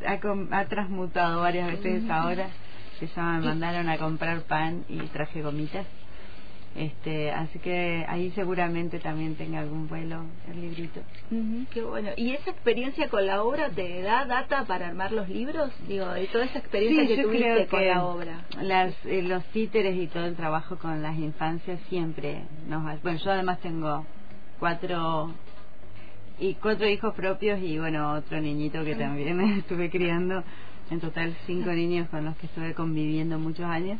ha, 0.51 0.65
transmutado 0.65 1.41
varias 1.41 1.67
veces 1.67 2.09
ahora 2.09 2.47
que 2.99 3.07
ya 3.07 3.21
me 3.21 3.45
mandaron 3.45 3.87
a 3.87 3.97
comprar 3.97 4.41
pan 4.41 4.83
y 4.89 4.97
traje 5.09 5.43
gomitas 5.43 5.85
este, 6.75 7.31
así 7.31 7.57
que 7.59 8.05
ahí 8.09 8.31
seguramente 8.31 8.99
también 8.99 9.35
tenga 9.35 9.59
algún 9.59 9.87
vuelo 9.87 10.25
el 10.51 10.61
librito. 10.61 10.99
qué 11.71 11.81
bueno. 11.81 12.09
¿Y 12.17 12.31
esa 12.31 12.51
experiencia 12.51 13.07
con 13.07 13.25
la 13.25 13.43
obra 13.43 13.69
te 13.69 14.01
da 14.01 14.25
data 14.25 14.65
para 14.65 14.87
armar 14.87 15.13
los 15.13 15.29
libros? 15.29 15.71
Digo, 15.87 16.05
de 16.09 16.27
toda 16.27 16.43
esa 16.43 16.59
experiencia 16.59 17.07
que 17.07 17.23
tuviste 17.23 17.67
con 17.67 17.87
la 17.87 18.05
obra. 18.05 18.45
Las, 18.61 18.93
eh, 19.05 19.21
los 19.21 19.45
títeres 19.45 19.95
y 19.95 20.07
todo 20.07 20.25
el 20.25 20.35
trabajo 20.35 20.77
con 20.77 21.01
las 21.01 21.17
infancias 21.17 21.79
siempre 21.87 22.41
nos... 22.67 23.01
Bueno, 23.01 23.19
yo 23.23 23.31
además 23.31 23.61
tengo 23.61 24.05
cuatro 24.59 25.33
y 26.39 26.55
cuatro 26.55 26.89
hijos 26.89 27.13
propios 27.13 27.61
y 27.61 27.79
bueno, 27.79 28.15
otro 28.15 28.41
niñito 28.41 28.83
que 28.83 28.95
también 28.95 29.39
estuve 29.59 29.89
criando. 29.89 30.43
En 30.91 30.99
total 30.99 31.35
cinco 31.47 31.71
niños 31.71 32.09
con 32.09 32.25
los 32.25 32.35
que 32.35 32.45
estuve 32.45 32.73
conviviendo 32.73 33.39
muchos 33.39 33.65
años 33.65 33.99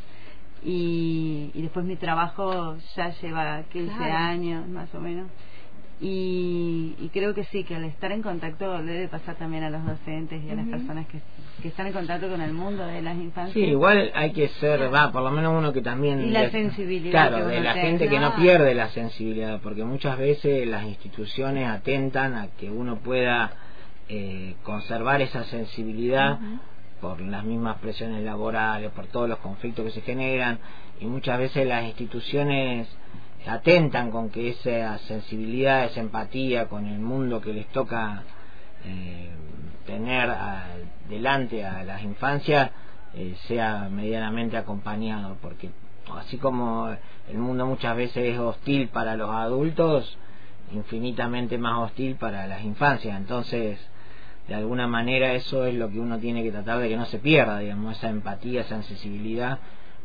y, 0.66 1.52
y 1.54 1.62
después 1.62 1.86
mi 1.86 1.96
trabajo 1.96 2.76
ya 2.96 3.10
lleva 3.22 3.62
15 3.72 4.04
años 4.04 4.68
más 4.68 4.94
o 4.96 5.00
menos. 5.00 5.28
Y, 6.02 6.96
y, 7.00 7.10
creo 7.14 7.34
que 7.34 7.46
sí, 7.46 7.64
que 7.64 7.76
al 7.76 7.86
estar 7.86 8.12
en 8.12 8.22
contacto 8.22 8.84
debe 8.84 9.08
pasar 9.08 9.36
también 9.36 9.64
a 9.64 9.70
los 9.70 9.86
docentes 9.86 10.44
y 10.44 10.50
a 10.50 10.56
las 10.56 10.68
personas 10.68 11.08
que, 11.08 11.22
que, 11.62 11.70
están 11.70 11.88
en 11.88 11.94
contacto 11.94 12.28
con 12.28 12.42
el 12.42 12.52
mundo 12.52 12.86
de 12.86 13.02
las 13.02 13.16
infancias. 13.16 13.54
Sí, 13.54 13.62
igual 13.62 14.12
hay 14.14 14.34
que 14.34 14.50
ser, 14.50 14.94
va, 14.94 15.14
por 15.14 15.22
lo 15.22 15.32
menos 15.32 15.54
uno 15.58 15.72
que 15.72 15.82
también... 15.82 16.20
Y 16.20 16.32
la 16.32 16.50
sensibilidad. 16.50 17.30
Claro, 17.30 17.48
de 17.48 17.62
la 17.62 17.74
gente 17.76 18.10
que 18.10 18.20
no 18.20 18.36
pierde 18.36 18.76
la 18.76 18.90
sensibilidad, 18.90 19.62
porque 19.62 19.86
muchas 19.86 20.18
veces 20.18 20.68
las 20.68 20.84
instituciones 20.84 21.70
atentan 21.70 22.36
a 22.36 22.48
que 22.48 22.70
uno 22.70 22.98
pueda 22.98 23.54
eh, 24.10 24.56
conservar 24.64 25.22
esa 25.22 25.46
sensibilidad 25.46 26.40
por 27.06 27.22
las 27.22 27.44
mismas 27.44 27.78
presiones 27.78 28.24
laborales, 28.24 28.92
por 28.92 29.06
todos 29.08 29.30
los 29.30 29.38
conflictos 29.40 29.86
que 29.86 29.92
se 29.92 30.02
generan 30.02 30.58
y 31.00 31.06
muchas 31.06 31.38
veces 31.38 31.68
las 31.68 31.84
instituciones 31.84 32.88
atentan 33.46 34.10
con 34.10 34.32
que 34.32 34.50
esa 34.50 34.98
sensibilidad, 35.00 35.86
esa 35.86 36.00
empatía 36.00 36.68
con 36.68 36.88
el 36.88 37.00
mundo 37.00 37.42
que 37.42 37.54
les 37.54 37.68
toca 37.68 38.24
eh, 38.84 39.30
tener 39.86 40.32
delante 41.08 41.64
a 41.64 41.84
las 41.84 42.02
infancias 42.02 42.72
eh, 43.14 43.36
sea 43.48 43.88
medianamente 43.92 44.58
acompañado, 44.58 45.38
porque 45.44 45.70
así 46.18 46.38
como 46.38 46.90
el 47.30 47.38
mundo 47.38 47.68
muchas 47.68 47.96
veces 47.96 48.34
es 48.34 48.40
hostil 48.40 48.88
para 48.88 49.16
los 49.16 49.30
adultos, 49.30 50.18
infinitamente 50.74 51.60
más 51.60 51.78
hostil 51.78 52.16
para 52.16 52.48
las 52.48 52.64
infancias. 52.64 53.16
Entonces, 53.16 53.80
de 54.48 54.54
alguna 54.54 54.88
manera 54.88 55.34
eso 55.34 55.66
es 55.66 55.74
lo 55.74 55.90
que 55.90 56.00
uno 56.00 56.20
tiene 56.20 56.44
que 56.44 56.52
tratar 56.52 56.80
de 56.80 56.90
que 56.90 56.98
no 56.98 57.06
se 57.06 57.18
pierda, 57.18 57.60
digamos, 57.60 57.98
esa 57.98 58.10
empatía, 58.10 58.62
esa 58.62 58.82
sensibilidad, 58.84 59.60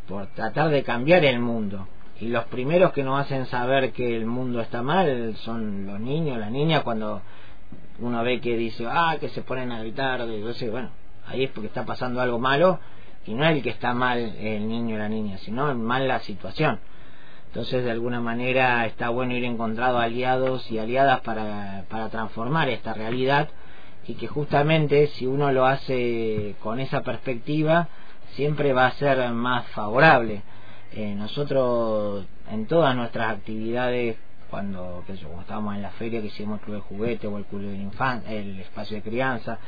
por 0.09 0.29
tratar 0.29 0.71
de 0.71 0.83
cambiar 0.83 1.25
el 1.25 1.41
mundo. 1.41 1.87
Y 2.21 2.29
los 2.29 2.45
primeros 2.45 2.93
que 2.93 3.03
nos 3.03 3.21
hacen 3.21 3.47
saber 3.47 3.93
que 3.93 4.17
el 4.17 4.27
mundo 4.27 4.61
está 4.61 4.83
mal 4.83 5.35
son 5.37 5.87
los 5.87 6.01
niños, 6.01 6.39
las 6.39 6.51
niñas, 6.51 6.83
cuando 6.83 7.23
uno 7.99 8.23
ve 8.23 8.41
que 8.41 8.57
dice, 8.57 8.87
ah, 8.89 9.17
que 9.21 9.29
se 9.29 9.43
ponen 9.43 9.73
a 9.73 9.81
gritar, 9.81 10.23
entonces, 10.23 10.71
bueno, 10.71 10.89
ahí 11.27 11.45
es 11.45 11.51
porque 11.51 11.67
está 11.67 11.85
pasando 11.85 12.21
algo 12.21 12.39
malo, 12.39 12.79
y 13.27 13.35
no 13.35 13.45
es 13.45 13.57
el 13.57 13.63
que 13.63 13.71
está 13.71 13.93
mal 13.93 14.19
el 14.19 14.67
niño 14.67 14.97
o 14.97 14.99
la 14.99 15.09
niña, 15.09 15.37
sino 15.39 15.75
mal 15.75 16.09
la 16.09 16.21
situación. 16.21 16.81
Entonces, 17.49 17.85
de 17.85 17.91
alguna 17.91 18.21
manera, 18.21 18.87
está 18.87 19.11
bueno 19.11 19.35
ir 19.35 19.45
encontrando 19.45 19.99
aliados 19.99 20.71
y 20.71 20.79
aliadas 20.79 21.21
para, 21.21 21.85
para 21.91 22.09
transformar 22.09 22.69
esta 22.69 22.95
realidad 22.95 23.51
y 24.11 24.15
que 24.15 24.27
justamente 24.27 25.07
si 25.09 25.27
uno 25.27 25.53
lo 25.53 25.67
hace 25.67 26.57
con 26.61 26.81
esa 26.81 27.03
perspectiva 27.03 27.87
siempre 28.35 28.73
va 28.73 28.87
a 28.87 28.93
ser 28.93 29.31
más 29.31 29.67
favorable. 29.69 30.43
Eh, 30.93 31.15
nosotros 31.15 32.27
en 32.51 32.67
todas 32.67 32.97
nuestras 32.97 33.37
actividades 33.37 34.17
cuando, 34.51 35.05
que 35.07 35.13
estábamos 35.13 35.77
en 35.77 35.83
la 35.83 35.91
feria 35.91 36.21
que 36.21 36.27
hicimos 36.27 36.59
el 36.59 36.65
club 36.65 36.77
de 36.77 36.83
juguete 36.83 37.27
o 37.29 37.39
el 37.39 37.45
club 37.45 37.61
de 37.61 37.77
infancia, 37.77 38.33
el 38.33 38.59
espacio 38.59 38.97
de 38.97 39.03
crianza 39.03 39.59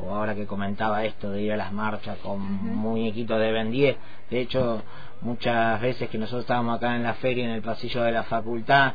o 0.00 0.12
ahora 0.12 0.34
que 0.34 0.46
comentaba 0.46 1.04
esto 1.04 1.30
de 1.30 1.42
ir 1.42 1.52
a 1.52 1.56
las 1.56 1.72
marchas 1.72 2.18
con 2.18 2.40
muñequitos 2.40 3.38
de 3.38 3.52
Ben 3.52 3.70
10 3.70 3.96
de 4.30 4.40
hecho 4.40 4.82
muchas 5.20 5.80
veces 5.80 6.10
que 6.10 6.18
nosotros 6.18 6.42
estábamos 6.42 6.76
acá 6.76 6.96
en 6.96 7.04
la 7.04 7.14
feria 7.14 7.44
en 7.44 7.52
el 7.52 7.62
pasillo 7.62 8.02
de 8.02 8.10
la 8.10 8.24
facultad 8.24 8.94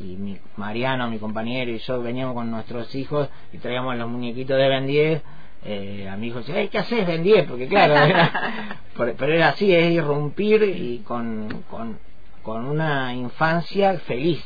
y 0.00 0.16
mi 0.16 0.38
Mariano, 0.56 1.08
mi 1.08 1.18
compañero 1.18 1.70
y 1.70 1.78
yo 1.78 2.02
veníamos 2.02 2.34
con 2.34 2.50
nuestros 2.50 2.94
hijos 2.94 3.28
y 3.52 3.58
traíamos 3.58 3.96
los 3.96 4.08
muñequitos 4.08 4.56
de 4.56 4.68
Ben 4.68 4.86
10 4.86 5.22
eh, 5.64 6.08
a 6.08 6.16
mi 6.16 6.28
hijo 6.28 6.38
decía, 6.38 6.66
¿qué 6.68 6.78
haces 6.78 7.06
Ben 7.06 7.22
10? 7.22 7.46
Porque 7.48 7.66
claro, 7.66 7.94
pero 8.96 9.32
era 9.32 9.48
así, 9.48 9.74
es 9.74 9.90
irrumpir 9.92 10.62
y 10.62 10.98
con, 10.98 11.64
con, 11.68 11.98
con 12.42 12.64
una 12.64 13.14
infancia 13.14 13.98
feliz. 13.98 14.44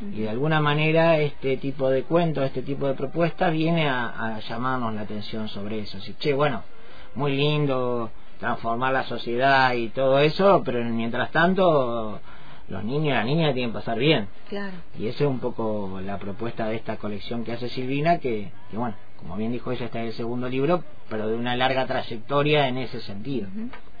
Y 0.00 0.20
de 0.20 0.30
alguna 0.30 0.60
manera 0.60 1.18
este 1.18 1.56
tipo 1.56 1.90
de 1.90 2.04
cuentos, 2.04 2.44
este 2.44 2.62
tipo 2.62 2.86
de 2.86 2.94
propuestas 2.94 3.52
viene 3.52 3.88
a, 3.88 4.36
a 4.36 4.40
llamarnos 4.40 4.94
la 4.94 5.00
atención 5.00 5.48
sobre 5.48 5.80
eso. 5.80 5.98
Así, 5.98 6.14
che, 6.18 6.34
bueno, 6.34 6.62
muy 7.14 7.36
lindo 7.36 8.10
transformar 8.38 8.92
la 8.92 9.02
sociedad 9.04 9.72
y 9.72 9.88
todo 9.88 10.20
eso, 10.20 10.62
pero 10.64 10.84
mientras 10.84 11.30
tanto 11.32 12.20
los 12.68 12.84
niños 12.84 13.06
y 13.06 13.10
las 13.10 13.24
niñas 13.24 13.54
tienen 13.54 13.70
que 13.70 13.78
pasar 13.78 13.98
bien. 13.98 14.28
Claro. 14.48 14.72
Y 14.98 15.06
esa 15.06 15.24
es 15.24 15.30
un 15.30 15.40
poco 15.40 16.00
la 16.04 16.18
propuesta 16.18 16.66
de 16.68 16.76
esta 16.76 16.96
colección 16.96 17.44
que 17.44 17.52
hace 17.52 17.68
Silvina, 17.68 18.18
que, 18.18 18.52
que 18.70 18.76
bueno, 18.76 18.94
como 19.18 19.36
bien 19.36 19.52
dijo 19.52 19.72
ella, 19.72 19.86
está 19.86 20.00
en 20.00 20.06
el 20.06 20.12
segundo 20.12 20.48
libro, 20.48 20.84
pero 21.08 21.28
de 21.28 21.34
una 21.34 21.56
larga 21.56 21.86
trayectoria 21.86 22.68
en 22.68 22.78
ese 22.78 23.00
sentido. 23.00 23.48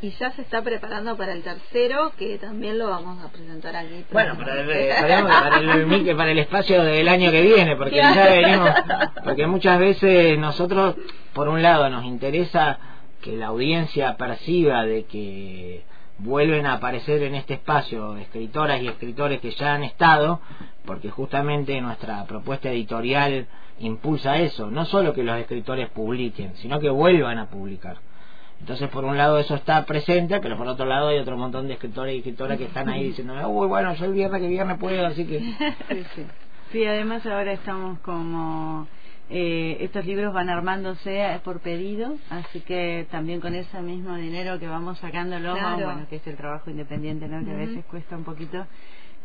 y 0.00 0.10
ya 0.10 0.30
se 0.30 0.42
está 0.42 0.62
preparando 0.62 1.16
para 1.16 1.32
el 1.32 1.42
tercero, 1.42 2.12
que 2.16 2.38
también 2.38 2.78
lo 2.78 2.88
vamos 2.88 3.24
a 3.24 3.28
presentar 3.28 3.74
aquí. 3.74 4.04
Bueno, 4.12 4.36
para 4.36 4.60
el, 4.60 6.16
para 6.16 6.30
el, 6.30 6.38
espacio 6.38 6.84
del 6.84 7.08
año 7.08 7.32
que 7.32 7.42
viene, 7.42 7.74
porque 7.74 7.96
ya 7.96 8.28
venimos, 8.30 8.70
porque 9.24 9.46
muchas 9.46 9.78
veces 9.78 10.38
nosotros, 10.38 10.94
por 11.32 11.48
un 11.48 11.62
lado, 11.62 11.88
nos 11.90 12.04
interesa 12.04 12.78
que 13.20 13.36
la 13.36 13.46
audiencia 13.46 14.16
perciba 14.16 14.84
de 14.84 15.04
que 15.04 15.82
vuelven 16.18 16.66
a 16.66 16.74
aparecer 16.74 17.22
en 17.22 17.34
este 17.34 17.54
espacio 17.54 18.16
escritoras 18.16 18.80
y 18.82 18.88
escritores 18.88 19.40
que 19.40 19.52
ya 19.52 19.74
han 19.74 19.84
estado, 19.84 20.40
porque 20.84 21.10
justamente 21.10 21.80
nuestra 21.80 22.24
propuesta 22.24 22.70
editorial 22.70 23.46
impulsa 23.78 24.38
eso, 24.38 24.70
no 24.70 24.84
solo 24.84 25.12
que 25.12 25.22
los 25.22 25.38
escritores 25.38 25.88
publiquen, 25.90 26.56
sino 26.56 26.80
que 26.80 26.90
vuelvan 26.90 27.38
a 27.38 27.48
publicar. 27.48 27.98
Entonces, 28.60 28.88
por 28.88 29.04
un 29.04 29.16
lado 29.16 29.38
eso 29.38 29.54
está 29.54 29.84
presente, 29.86 30.40
pero 30.40 30.56
por 30.56 30.66
otro 30.66 30.84
lado 30.84 31.08
hay 31.08 31.18
otro 31.18 31.36
montón 31.36 31.68
de 31.68 31.74
escritores 31.74 32.14
y 32.14 32.18
escritoras 32.18 32.58
que 32.58 32.64
están 32.64 32.88
ahí 32.88 33.04
diciendo, 33.04 33.34
uy, 33.48 33.68
bueno, 33.68 33.94
yo 33.94 34.04
el 34.04 34.12
viernes 34.12 34.40
que 34.40 34.48
viernes 34.48 34.78
puedo, 34.78 35.06
así 35.06 35.24
que... 35.24 35.38
Sí, 35.88 36.24
sí. 36.72 36.84
además 36.84 37.24
ahora 37.24 37.52
estamos 37.52 38.00
como... 38.00 38.88
Eh, 39.30 39.76
estos 39.80 40.06
libros 40.06 40.32
van 40.32 40.48
armándose 40.48 41.40
por 41.44 41.60
pedido, 41.60 42.14
así 42.30 42.60
que 42.60 43.06
también 43.10 43.40
con 43.40 43.54
ese 43.54 43.82
mismo 43.82 44.16
dinero 44.16 44.58
que 44.58 44.66
vamos 44.66 44.98
sacándolo, 44.98 45.52
bueno, 45.52 46.06
que 46.08 46.16
es 46.16 46.26
el 46.26 46.36
trabajo 46.36 46.70
independiente, 46.70 47.28
¿no? 47.28 47.44
Que 47.44 47.50
a 47.50 47.56
veces 47.56 47.84
cuesta 47.84 48.16
un 48.16 48.24
poquito, 48.24 48.66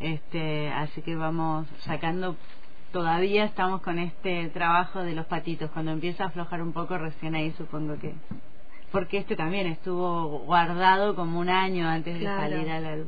este, 0.02 0.70
así 0.70 1.02
que 1.02 1.16
vamos 1.16 1.68
sacando 1.80 2.36
todavía 2.92 3.46
estamos 3.46 3.82
con 3.82 3.98
este 3.98 4.50
trabajo 4.50 5.02
de 5.02 5.16
los 5.16 5.26
patitos. 5.26 5.72
Cuando 5.72 5.92
empieza 5.92 6.26
a 6.26 6.28
aflojar 6.28 6.62
un 6.62 6.74
poco, 6.74 6.98
recién 6.98 7.36
ahí 7.36 7.52
supongo 7.58 7.98
que 8.00 8.14
porque 8.92 9.18
este 9.18 9.36
también 9.36 9.66
estuvo 9.66 10.40
guardado 10.46 11.16
como 11.16 11.40
un 11.40 11.50
año 11.50 11.90
antes 11.90 12.20
de 12.20 12.26
salir 12.26 12.70
a 12.70 12.80
la 12.80 12.96
luz. 12.96 13.08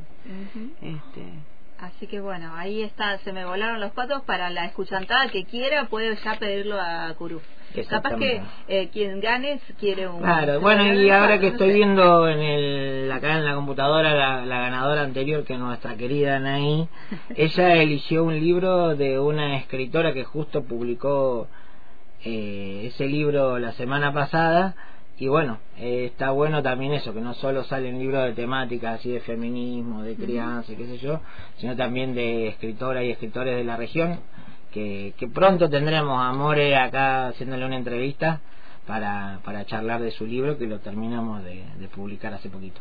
este, 0.82 1.22
Así 1.78 2.06
que 2.06 2.20
bueno, 2.20 2.52
ahí 2.56 2.82
está, 2.82 3.18
se 3.18 3.32
me 3.32 3.44
volaron 3.44 3.80
los 3.80 3.92
patos 3.92 4.22
para 4.22 4.48
la 4.50 4.64
escuchantada 4.64 5.28
que 5.28 5.44
quiera 5.44 5.84
puede 5.84 6.16
ya 6.16 6.38
pedirlo 6.38 6.80
a 6.80 7.12
Curú. 7.14 7.40
Capaz 7.90 8.14
que 8.16 8.40
eh, 8.68 8.88
quien 8.90 9.20
gane 9.20 9.60
quiere 9.78 10.08
un... 10.08 10.22
Claro, 10.22 10.60
bueno, 10.60 10.94
y 10.94 11.10
ahora 11.10 11.38
que 11.38 11.48
estoy 11.48 11.74
viendo 11.74 12.26
en 12.28 12.38
el, 12.38 13.12
acá 13.12 13.36
en 13.36 13.44
la 13.44 13.54
computadora 13.54 14.14
la, 14.46 14.60
ganadora 14.60 15.02
anterior, 15.02 15.44
que 15.44 15.58
nuestra 15.58 15.96
querida 15.96 16.36
Anaí, 16.36 16.88
ella 17.36 17.74
eligió 17.74 18.24
un 18.24 18.40
libro 18.40 18.96
de 18.96 19.18
una 19.18 19.56
escritora 19.58 20.14
que 20.14 20.24
justo 20.24 20.64
publicó 20.64 21.48
eh, 22.24 22.84
ese 22.86 23.06
libro 23.06 23.58
la 23.58 23.72
semana 23.72 24.12
pasada, 24.12 24.74
y 25.18 25.28
bueno, 25.28 25.58
eh, 25.78 26.06
está 26.12 26.30
bueno 26.30 26.62
también 26.62 26.92
eso, 26.92 27.14
que 27.14 27.22
no 27.22 27.32
solo 27.34 27.64
salen 27.64 27.98
libros 27.98 28.24
de 28.24 28.32
temática 28.34 28.92
así 28.92 29.10
de 29.10 29.20
feminismo, 29.20 30.02
de 30.02 30.14
crianza, 30.14 30.74
qué 30.76 30.86
sé 30.86 30.98
yo, 30.98 31.20
sino 31.56 31.74
también 31.74 32.14
de 32.14 32.48
escritoras 32.48 33.02
y 33.04 33.10
escritores 33.10 33.56
de 33.56 33.64
la 33.64 33.76
región, 33.76 34.20
que, 34.72 35.14
que 35.16 35.26
pronto 35.28 35.70
tendremos 35.70 36.20
a 36.20 36.32
More 36.32 36.76
acá 36.76 37.28
haciéndole 37.28 37.64
una 37.64 37.76
entrevista 37.76 38.40
para, 38.86 39.40
para 39.44 39.64
charlar 39.64 40.02
de 40.02 40.10
su 40.10 40.26
libro, 40.26 40.58
que 40.58 40.66
lo 40.66 40.80
terminamos 40.80 41.42
de, 41.44 41.64
publicar 41.94 42.34
hace 42.34 42.48
poquito. 42.50 42.80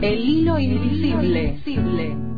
El 0.00 0.18
hilo 0.18 0.58
invisible. 0.58 2.29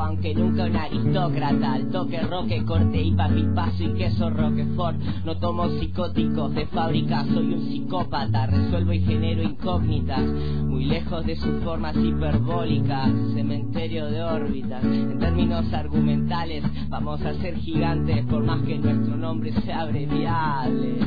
Aunque 0.00 0.34
nunca 0.34 0.64
un 0.64 0.76
aristócrata. 0.76 1.72
Al 1.72 1.90
toque 1.90 2.20
roque, 2.22 2.64
corte 2.64 3.02
y 3.02 3.12
paso 3.12 3.82
y 3.82 3.94
queso 3.94 4.30
roquefort. 4.30 4.98
No 5.24 5.36
tomo 5.38 5.68
psicóticos 5.68 6.54
de 6.54 6.66
fábrica, 6.66 7.24
soy 7.24 7.54
un 7.54 7.68
psicópata. 7.68 8.46
Resuelvo 8.46 8.92
y 8.92 9.00
genero 9.00 9.42
incógnitas, 9.42 10.26
muy 10.64 10.84
lejos 10.84 11.24
de 11.26 11.36
sus 11.36 11.62
formas 11.62 11.96
hiperbólicas. 11.96 13.10
Cementerio 13.34 14.06
de 14.06 14.22
órbitas, 14.22 14.84
en 14.84 15.18
términos 15.18 15.72
argumentales, 15.72 16.64
vamos 16.88 17.20
a 17.22 17.34
ser 17.34 17.56
gigantes 17.56 18.24
por 18.26 18.44
más 18.44 18.62
que 18.62 18.78
nuestro 18.78 19.16
nombre 19.16 19.52
sea 19.62 19.82
abreviable. 19.82 20.98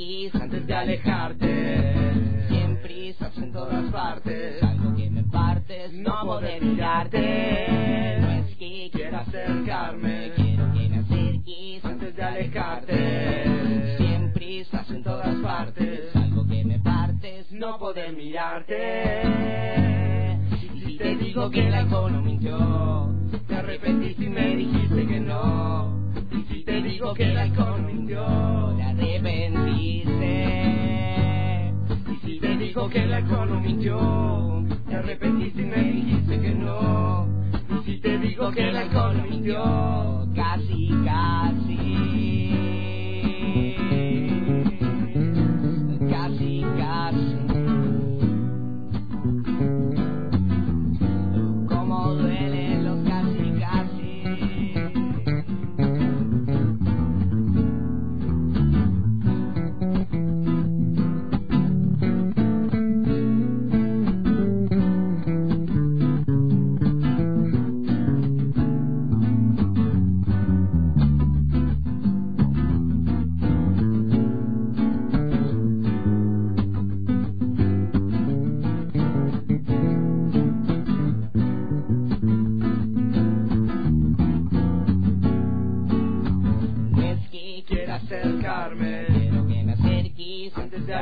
antes 0.00 0.64
de 0.64 0.74
alejarte. 0.74 2.14
Sin 2.48 2.76
prisas 2.76 3.36
en 3.36 3.52
todas 3.52 3.90
partes, 3.90 4.62
algo 4.62 4.94
que 4.94 5.10
me 5.10 5.24
partes, 5.24 5.92
no 5.92 6.24
poder 6.24 6.62
mirarte. 6.62 8.18
No 8.20 8.30
es 8.30 8.56
que 8.56 8.90
quiera 8.92 9.20
acercarme, 9.22 10.30
quiero 10.36 10.72
que 10.72 10.88
me 10.88 10.98
acerques 10.98 11.84
antes 11.84 12.14
de 12.14 12.22
alejarte. 12.22 13.96
Sin 13.98 14.32
prisas 14.32 14.88
en 14.88 15.02
todas 15.02 15.34
partes, 15.42 16.14
algo 16.14 16.46
que 16.46 16.64
me 16.64 16.78
partes, 16.78 17.50
no 17.50 17.76
poder 17.78 18.12
mirarte. 18.12 19.22
Y 20.74 20.80
si 20.80 20.96
te 20.96 21.16
digo 21.16 21.50
que 21.50 21.66
el 21.66 21.74
alcohol 21.74 22.12
no 22.12 22.22
mintió, 22.22 23.12
te 23.48 23.56
arrepentiste 23.56 24.26
y 24.26 24.28
me 24.28 24.54
dijiste 24.54 25.07
digo 26.98 27.14
que 27.14 27.26
la 27.26 27.48
convirtió, 27.54 28.26
la 28.76 28.88
arrepentiste. 28.88 31.72
Y 32.10 32.16
si 32.26 32.40
te 32.40 32.56
digo 32.56 32.88
que 32.88 33.06
la 33.06 33.22
convirtió, 33.22 34.64
te 34.88 34.96
arrepentiste 34.96 35.62
y 35.62 35.64
me 35.64 35.92
dijiste 35.92 36.40
que 36.40 36.50
no. 36.56 37.28
Y 37.70 37.84
si 37.84 38.00
te 38.00 38.18
digo 38.18 38.50
que 38.50 38.72
la 38.72 38.88
convirtió, 38.88 40.26
casi, 40.34 40.88
casi. 41.04 42.37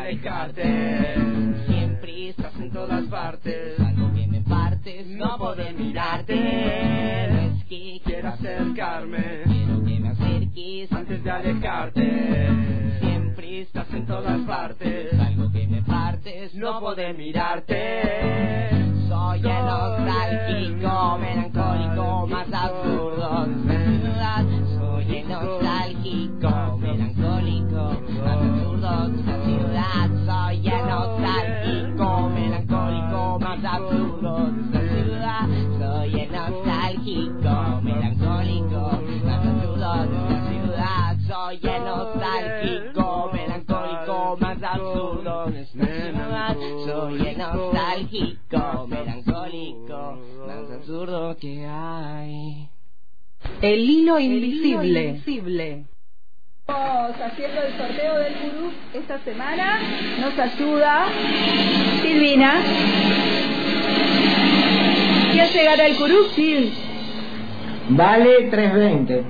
del 0.07 0.21
cartel. 0.21 1.64
Siempre 1.66 2.29
estás 2.29 2.55
en 2.61 2.71
todas 2.71 3.05
partes. 3.07 3.81
Algo 3.81 4.09
bien 4.11 4.31
me 4.31 4.40
partes, 4.40 5.07
no 5.09 5.37
poder 5.37 5.75
mirarte. 5.75 6.37
No 6.37 7.40
es 7.40 7.64
que 7.64 8.01
quiero 8.05 8.29
acercarme. 8.29 9.42
Quiero 9.47 9.85
que 9.85 9.99
me 9.99 10.09
acerques 10.11 10.92
antes 10.92 11.25
de 11.25 11.31
alejarte. 11.31 12.49
Siempre 13.01 13.62
estás 13.62 13.92
en 13.92 14.07
todas 14.07 14.40
partes. 14.42 15.12
Algo 15.19 15.51
que 15.51 15.66
me 15.66 15.83
partes, 15.83 16.55
no 16.55 16.79
poder 16.79 17.16
mirarte. 17.16 18.71
Soy 19.09 19.40
el 19.40 19.64
nostálgico, 19.64 21.19
melancólico, 21.19 22.27
más 22.29 22.53
absurdo. 22.53 23.47
Soy 24.79 25.16
el 25.16 25.29
nostálgico. 25.29 26.65
Soy 35.78 36.20
el 36.20 36.32
nostálgico, 36.32 37.80
melancólico, 37.82 39.02
más 39.24 39.46
absurdo 39.46 40.06
desmasuda. 40.06 41.16
Soy 41.28 41.60
el 41.62 41.84
nostálgico, 41.84 43.30
melancólico, 43.34 44.36
más 44.40 44.62
absurdo 44.62 45.46
desmasuda. 45.50 46.56
Soy 46.86 47.26
el 47.26 47.38
nostálgico, 47.38 48.86
melancólico, 48.88 50.18
más 50.46 50.70
absurdo 50.70 51.36
que 51.36 51.66
hay. 51.66 52.68
El 53.60 53.80
hilo 53.80 54.18
invisible. 54.18 54.80
El 54.80 54.86
hilo 54.86 55.00
invisible 55.00 55.86
haciendo 56.68 57.62
el 57.62 57.76
sorteo 57.76 58.18
del 58.18 58.35
gurú 58.35 58.72
esta 58.94 59.18
semana. 59.20 59.79
Nos 60.20 60.37
ayuda 60.38 61.07
Silvina. 62.02 62.55
¿Quién 65.33 65.48
llegará 65.48 65.87
el 65.87 65.96
gurú? 65.96 66.24
Sil. 66.35 66.72
Vale 67.88 68.48
320. 68.50 69.24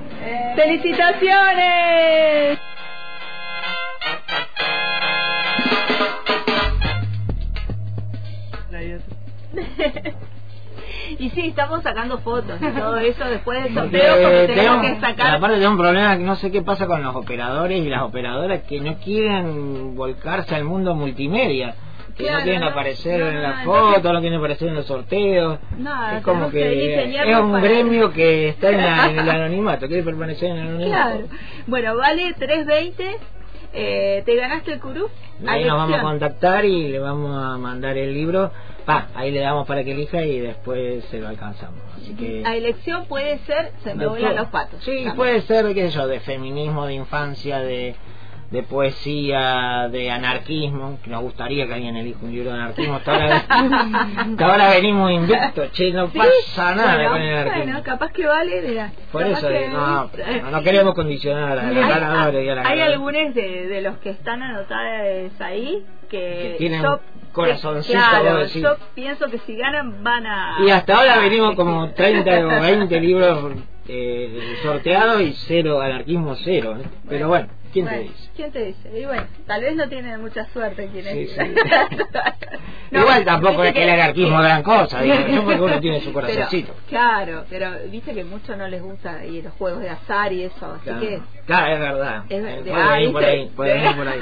¡Felicitaciones! 0.56 2.58
y 11.18 11.30
sí, 11.30 11.48
estamos 11.48 11.82
sacando 11.82 12.18
fotos 12.18 12.60
y 12.60 12.66
todo 12.78 12.98
eso 12.98 13.24
después 13.24 13.62
del 13.64 13.74
sorteo 13.74 14.14
porque 14.22 14.46
tenemos 14.54 14.82
que 14.86 15.00
sacar. 15.00 15.34
Aparte 15.36 15.56
tengo 15.58 15.70
un 15.72 15.78
problema 15.78 16.16
que 16.16 16.24
no 16.24 16.36
sé 16.36 16.50
qué 16.50 16.62
pasa 16.62 16.86
con 16.86 17.02
los 17.02 17.14
operadores 17.14 17.78
y 17.84 17.88
las 17.88 18.02
operadoras 18.02 18.62
que 18.62 18.80
no 18.80 18.96
quieren 18.98 19.94
volcarse 19.96 20.54
al 20.54 20.64
mundo 20.64 20.94
multimedia. 20.94 21.74
Que 22.16 22.22
Claro, 22.24 22.38
no 22.38 22.44
quieren 22.44 22.60
¿no? 22.62 22.68
aparecer 22.68 23.20
No, 23.20 23.28
en 23.28 23.34
no, 23.34 23.42
las 23.42 23.60
entonces- 23.60 23.94
fotos, 23.96 24.12
no 24.14 24.20
quieren 24.20 24.38
aparecer 24.38 24.68
en 24.68 24.74
los 24.74 24.86
sorteos. 24.86 25.58
Es 26.16 26.22
como 26.22 26.48
que 26.50 27.04
es 27.04 27.38
un 27.38 27.60
gremio 27.60 28.10
que 28.10 28.48
está 28.48 28.70
en, 28.70 28.78
la- 28.78 29.06
en 29.10 29.18
el 29.18 29.28
anonimato, 29.30 29.86
quiere 29.86 30.02
permanecer 30.02 30.50
en 30.50 30.56
el 30.56 30.66
anonimato. 30.68 31.10
Claro. 31.10 31.26
Bueno, 31.66 31.96
vale 31.96 32.32
320. 32.38 33.16
Eh, 33.74 34.22
¿Te 34.24 34.34
ganaste 34.34 34.72
el 34.72 34.80
curú? 34.80 35.08
Ahí 35.46 35.64
nos 35.66 35.76
vamos 35.76 35.98
a 35.98 36.00
contactar 36.02 36.64
y 36.64 36.88
le 36.88 36.98
vamos 36.98 37.36
a 37.36 37.58
mandar 37.58 37.98
el 37.98 38.14
libro. 38.14 38.50
Pa, 38.86 39.08
ahí 39.16 39.32
le 39.32 39.40
damos 39.40 39.66
para 39.66 39.82
que 39.84 39.92
elija 39.92 40.22
y 40.24 40.38
después 40.38 41.04
se 41.06 41.18
lo 41.18 41.28
alcanzamos. 41.28 41.80
Así 41.96 42.14
que 42.14 42.42
A 42.46 42.54
elección 42.56 43.06
puede 43.06 43.38
ser, 43.40 43.72
se 43.82 43.94
me 43.96 44.06
vuelan 44.06 44.36
los 44.36 44.46
patos. 44.48 44.78
Sí, 44.84 44.92
También. 44.94 45.16
puede 45.16 45.40
ser, 45.42 45.74
qué 45.74 45.90
sé 45.90 45.96
yo, 45.96 46.06
de 46.06 46.20
feminismo, 46.20 46.86
de 46.86 46.94
infancia, 46.94 47.58
de, 47.58 47.96
de 48.52 48.62
poesía, 48.62 49.88
de 49.90 50.10
anarquismo. 50.10 50.98
que 51.02 51.10
Nos 51.10 51.22
gustaría 51.22 51.66
que 51.66 51.74
alguien 51.74 51.96
elija 51.96 52.18
un 52.22 52.30
libro 52.32 52.52
de 52.52 52.56
anarquismo. 52.58 52.94
Hasta 52.96 53.12
ahora, 53.12 54.70
venimos 54.74 55.10
invictos, 55.10 55.72
che, 55.72 55.92
no 55.92 56.08
Sí, 56.10 56.18
pasa 56.18 56.74
nada 56.74 56.94
bueno, 56.94 57.10
con 57.10 57.22
el 57.22 57.34
anarquismo. 57.34 57.64
Bueno, 57.64 57.82
capaz 57.82 58.12
que 58.12 58.26
vale, 58.26 58.62
mira. 58.62 58.92
Por 59.10 59.22
eso, 59.24 59.48
que- 59.48 59.68
no, 59.68 60.10
no, 60.42 60.50
no 60.50 60.62
queremos 60.62 60.94
condicionar 60.94 61.58
a 61.58 61.72
los 61.72 61.88
ganadores 61.88 62.44
y 62.44 62.48
a 62.48 62.54
las 62.54 62.66
hay 62.66 62.80
algunos 62.80 63.34
de, 63.34 63.66
de 63.66 63.82
los 63.82 63.96
que 63.98 64.10
están 64.10 64.42
anotados 64.42 65.32
ahí 65.40 65.84
que, 66.08 66.18
Que 66.52 66.54
tienen 66.58 66.82
yo, 66.82 67.00
corazoncito, 67.36 67.98
claro, 67.98 68.38
decís. 68.38 68.62
yo 68.62 68.76
pienso 68.94 69.26
que 69.30 69.38
si 69.40 69.56
ganan 69.56 70.02
van 70.02 70.26
a 70.26 70.56
Y 70.66 70.70
hasta 70.70 70.96
ahora 70.96 71.18
venimos 71.20 71.54
como 71.54 71.90
30 71.94 72.46
o 72.46 72.60
20 72.62 73.00
libros 73.00 73.52
eh, 73.88 74.56
sorteados 74.62 75.20
y 75.20 75.32
cero 75.46 75.80
anarquismo 75.80 76.34
cero. 76.36 76.76
¿eh? 76.80 76.84
Pero 77.08 77.28
bueno, 77.28 77.48
¿quién 77.72 77.86
te 77.86 77.98
dice? 78.00 78.30
¿Quién 78.34 78.50
te 78.52 78.64
dice? 78.64 78.98
Y 79.00 79.04
bueno, 79.04 79.24
tal 79.46 79.60
vez 79.62 79.76
no 79.76 79.88
tienen 79.88 80.20
mucha 80.20 80.44
suerte 80.46 80.88
quienes. 80.92 81.12
Sí, 81.12 81.26
sí. 81.28 81.54
No, 82.88 83.00
Igual 83.00 83.24
tampoco 83.24 83.64
es 83.64 83.72
que 83.74 83.82
el 83.82 83.90
anarquismo 83.90 84.36
es 84.38 84.44
gran 84.44 84.62
cosa, 84.62 85.02
digo, 85.02 85.16
yo 85.28 85.44
porque 85.44 85.60
uno 85.60 85.80
tiene 85.80 85.98
su 85.98 86.12
Pero, 86.12 86.20
corazoncito. 86.28 86.72
claro, 86.88 87.44
pero 87.50 87.68
viste 87.90 88.14
que 88.14 88.22
mucho 88.22 88.56
no 88.56 88.68
les 88.68 88.80
gusta 88.80 89.24
y 89.24 89.42
los 89.42 89.52
juegos 89.54 89.80
de 89.80 89.90
azar 89.90 90.32
y 90.32 90.44
eso, 90.44 90.72
así 90.74 90.84
Claro. 90.84 91.00
que 91.00 91.20
Claro, 91.46 91.72
es 91.74 91.80
verdad. 91.80 92.24
es 92.28 92.62
puede 92.62 92.72
ah, 92.72 92.92
venir 92.92 93.12
por 93.96 94.08
ahí. 94.08 94.20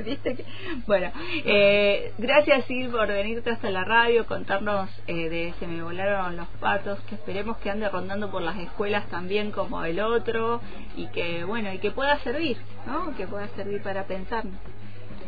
Bueno, 0.86 1.10
eh, 1.44 2.12
gracias 2.18 2.64
Sil 2.66 2.90
por 2.90 3.08
venirte 3.08 3.50
hasta 3.50 3.70
la 3.70 3.84
radio, 3.84 4.26
contarnos 4.26 4.90
eh, 5.06 5.28
de 5.28 5.54
Se 5.58 5.66
me 5.66 5.82
volaron 5.82 6.36
los 6.36 6.48
patos, 6.60 7.00
que 7.08 7.14
esperemos 7.14 7.58
que 7.58 7.70
ande 7.70 7.88
rondando 7.88 8.30
por 8.30 8.42
las 8.42 8.58
escuelas 8.58 9.08
también 9.08 9.50
como 9.50 9.84
el 9.84 10.00
otro 10.00 10.60
y 10.96 11.06
que 11.08 11.44
bueno 11.44 11.72
y 11.72 11.78
que 11.78 11.90
pueda 11.90 12.18
servir, 12.20 12.56
¿no? 12.86 13.14
Que 13.16 13.26
pueda 13.26 13.48
servir 13.48 13.82
para 13.82 14.04
pensar. 14.04 14.44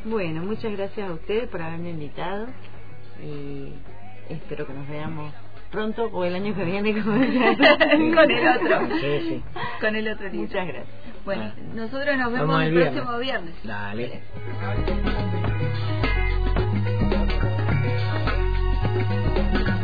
Bueno, 0.04 0.42
muchas 0.42 0.72
gracias 0.72 1.08
a 1.08 1.12
ustedes 1.12 1.48
por 1.48 1.62
haberme 1.62 1.90
invitado 1.90 2.46
y 3.22 3.72
espero 4.28 4.66
que 4.66 4.72
nos 4.72 4.88
veamos 4.88 5.32
pronto 5.72 6.04
o 6.12 6.24
el 6.24 6.34
año 6.36 6.54
que 6.54 6.64
viene 6.64 6.92
con 7.02 7.20
el 7.22 8.46
otro, 8.48 8.96
Sí, 9.00 9.20
sí. 9.28 9.42
con 9.80 9.96
el 9.96 10.08
otro 10.08 10.26
libro. 10.28 10.42
Muchas 10.46 10.66
gracias. 10.68 10.86
Bueno, 11.24 11.52
nosotros 11.74 12.16
nos 12.18 12.32
vemos 12.32 12.48
Vamos 12.48 12.62
el 12.62 12.68
el 12.68 12.74
viernes. 12.74 12.92
próximo 13.02 13.18
viernes. 13.18 13.54
Dale. 13.64 14.20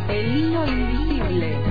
El 0.08 0.36
hilo 0.36 0.66
invisible. 0.66 1.67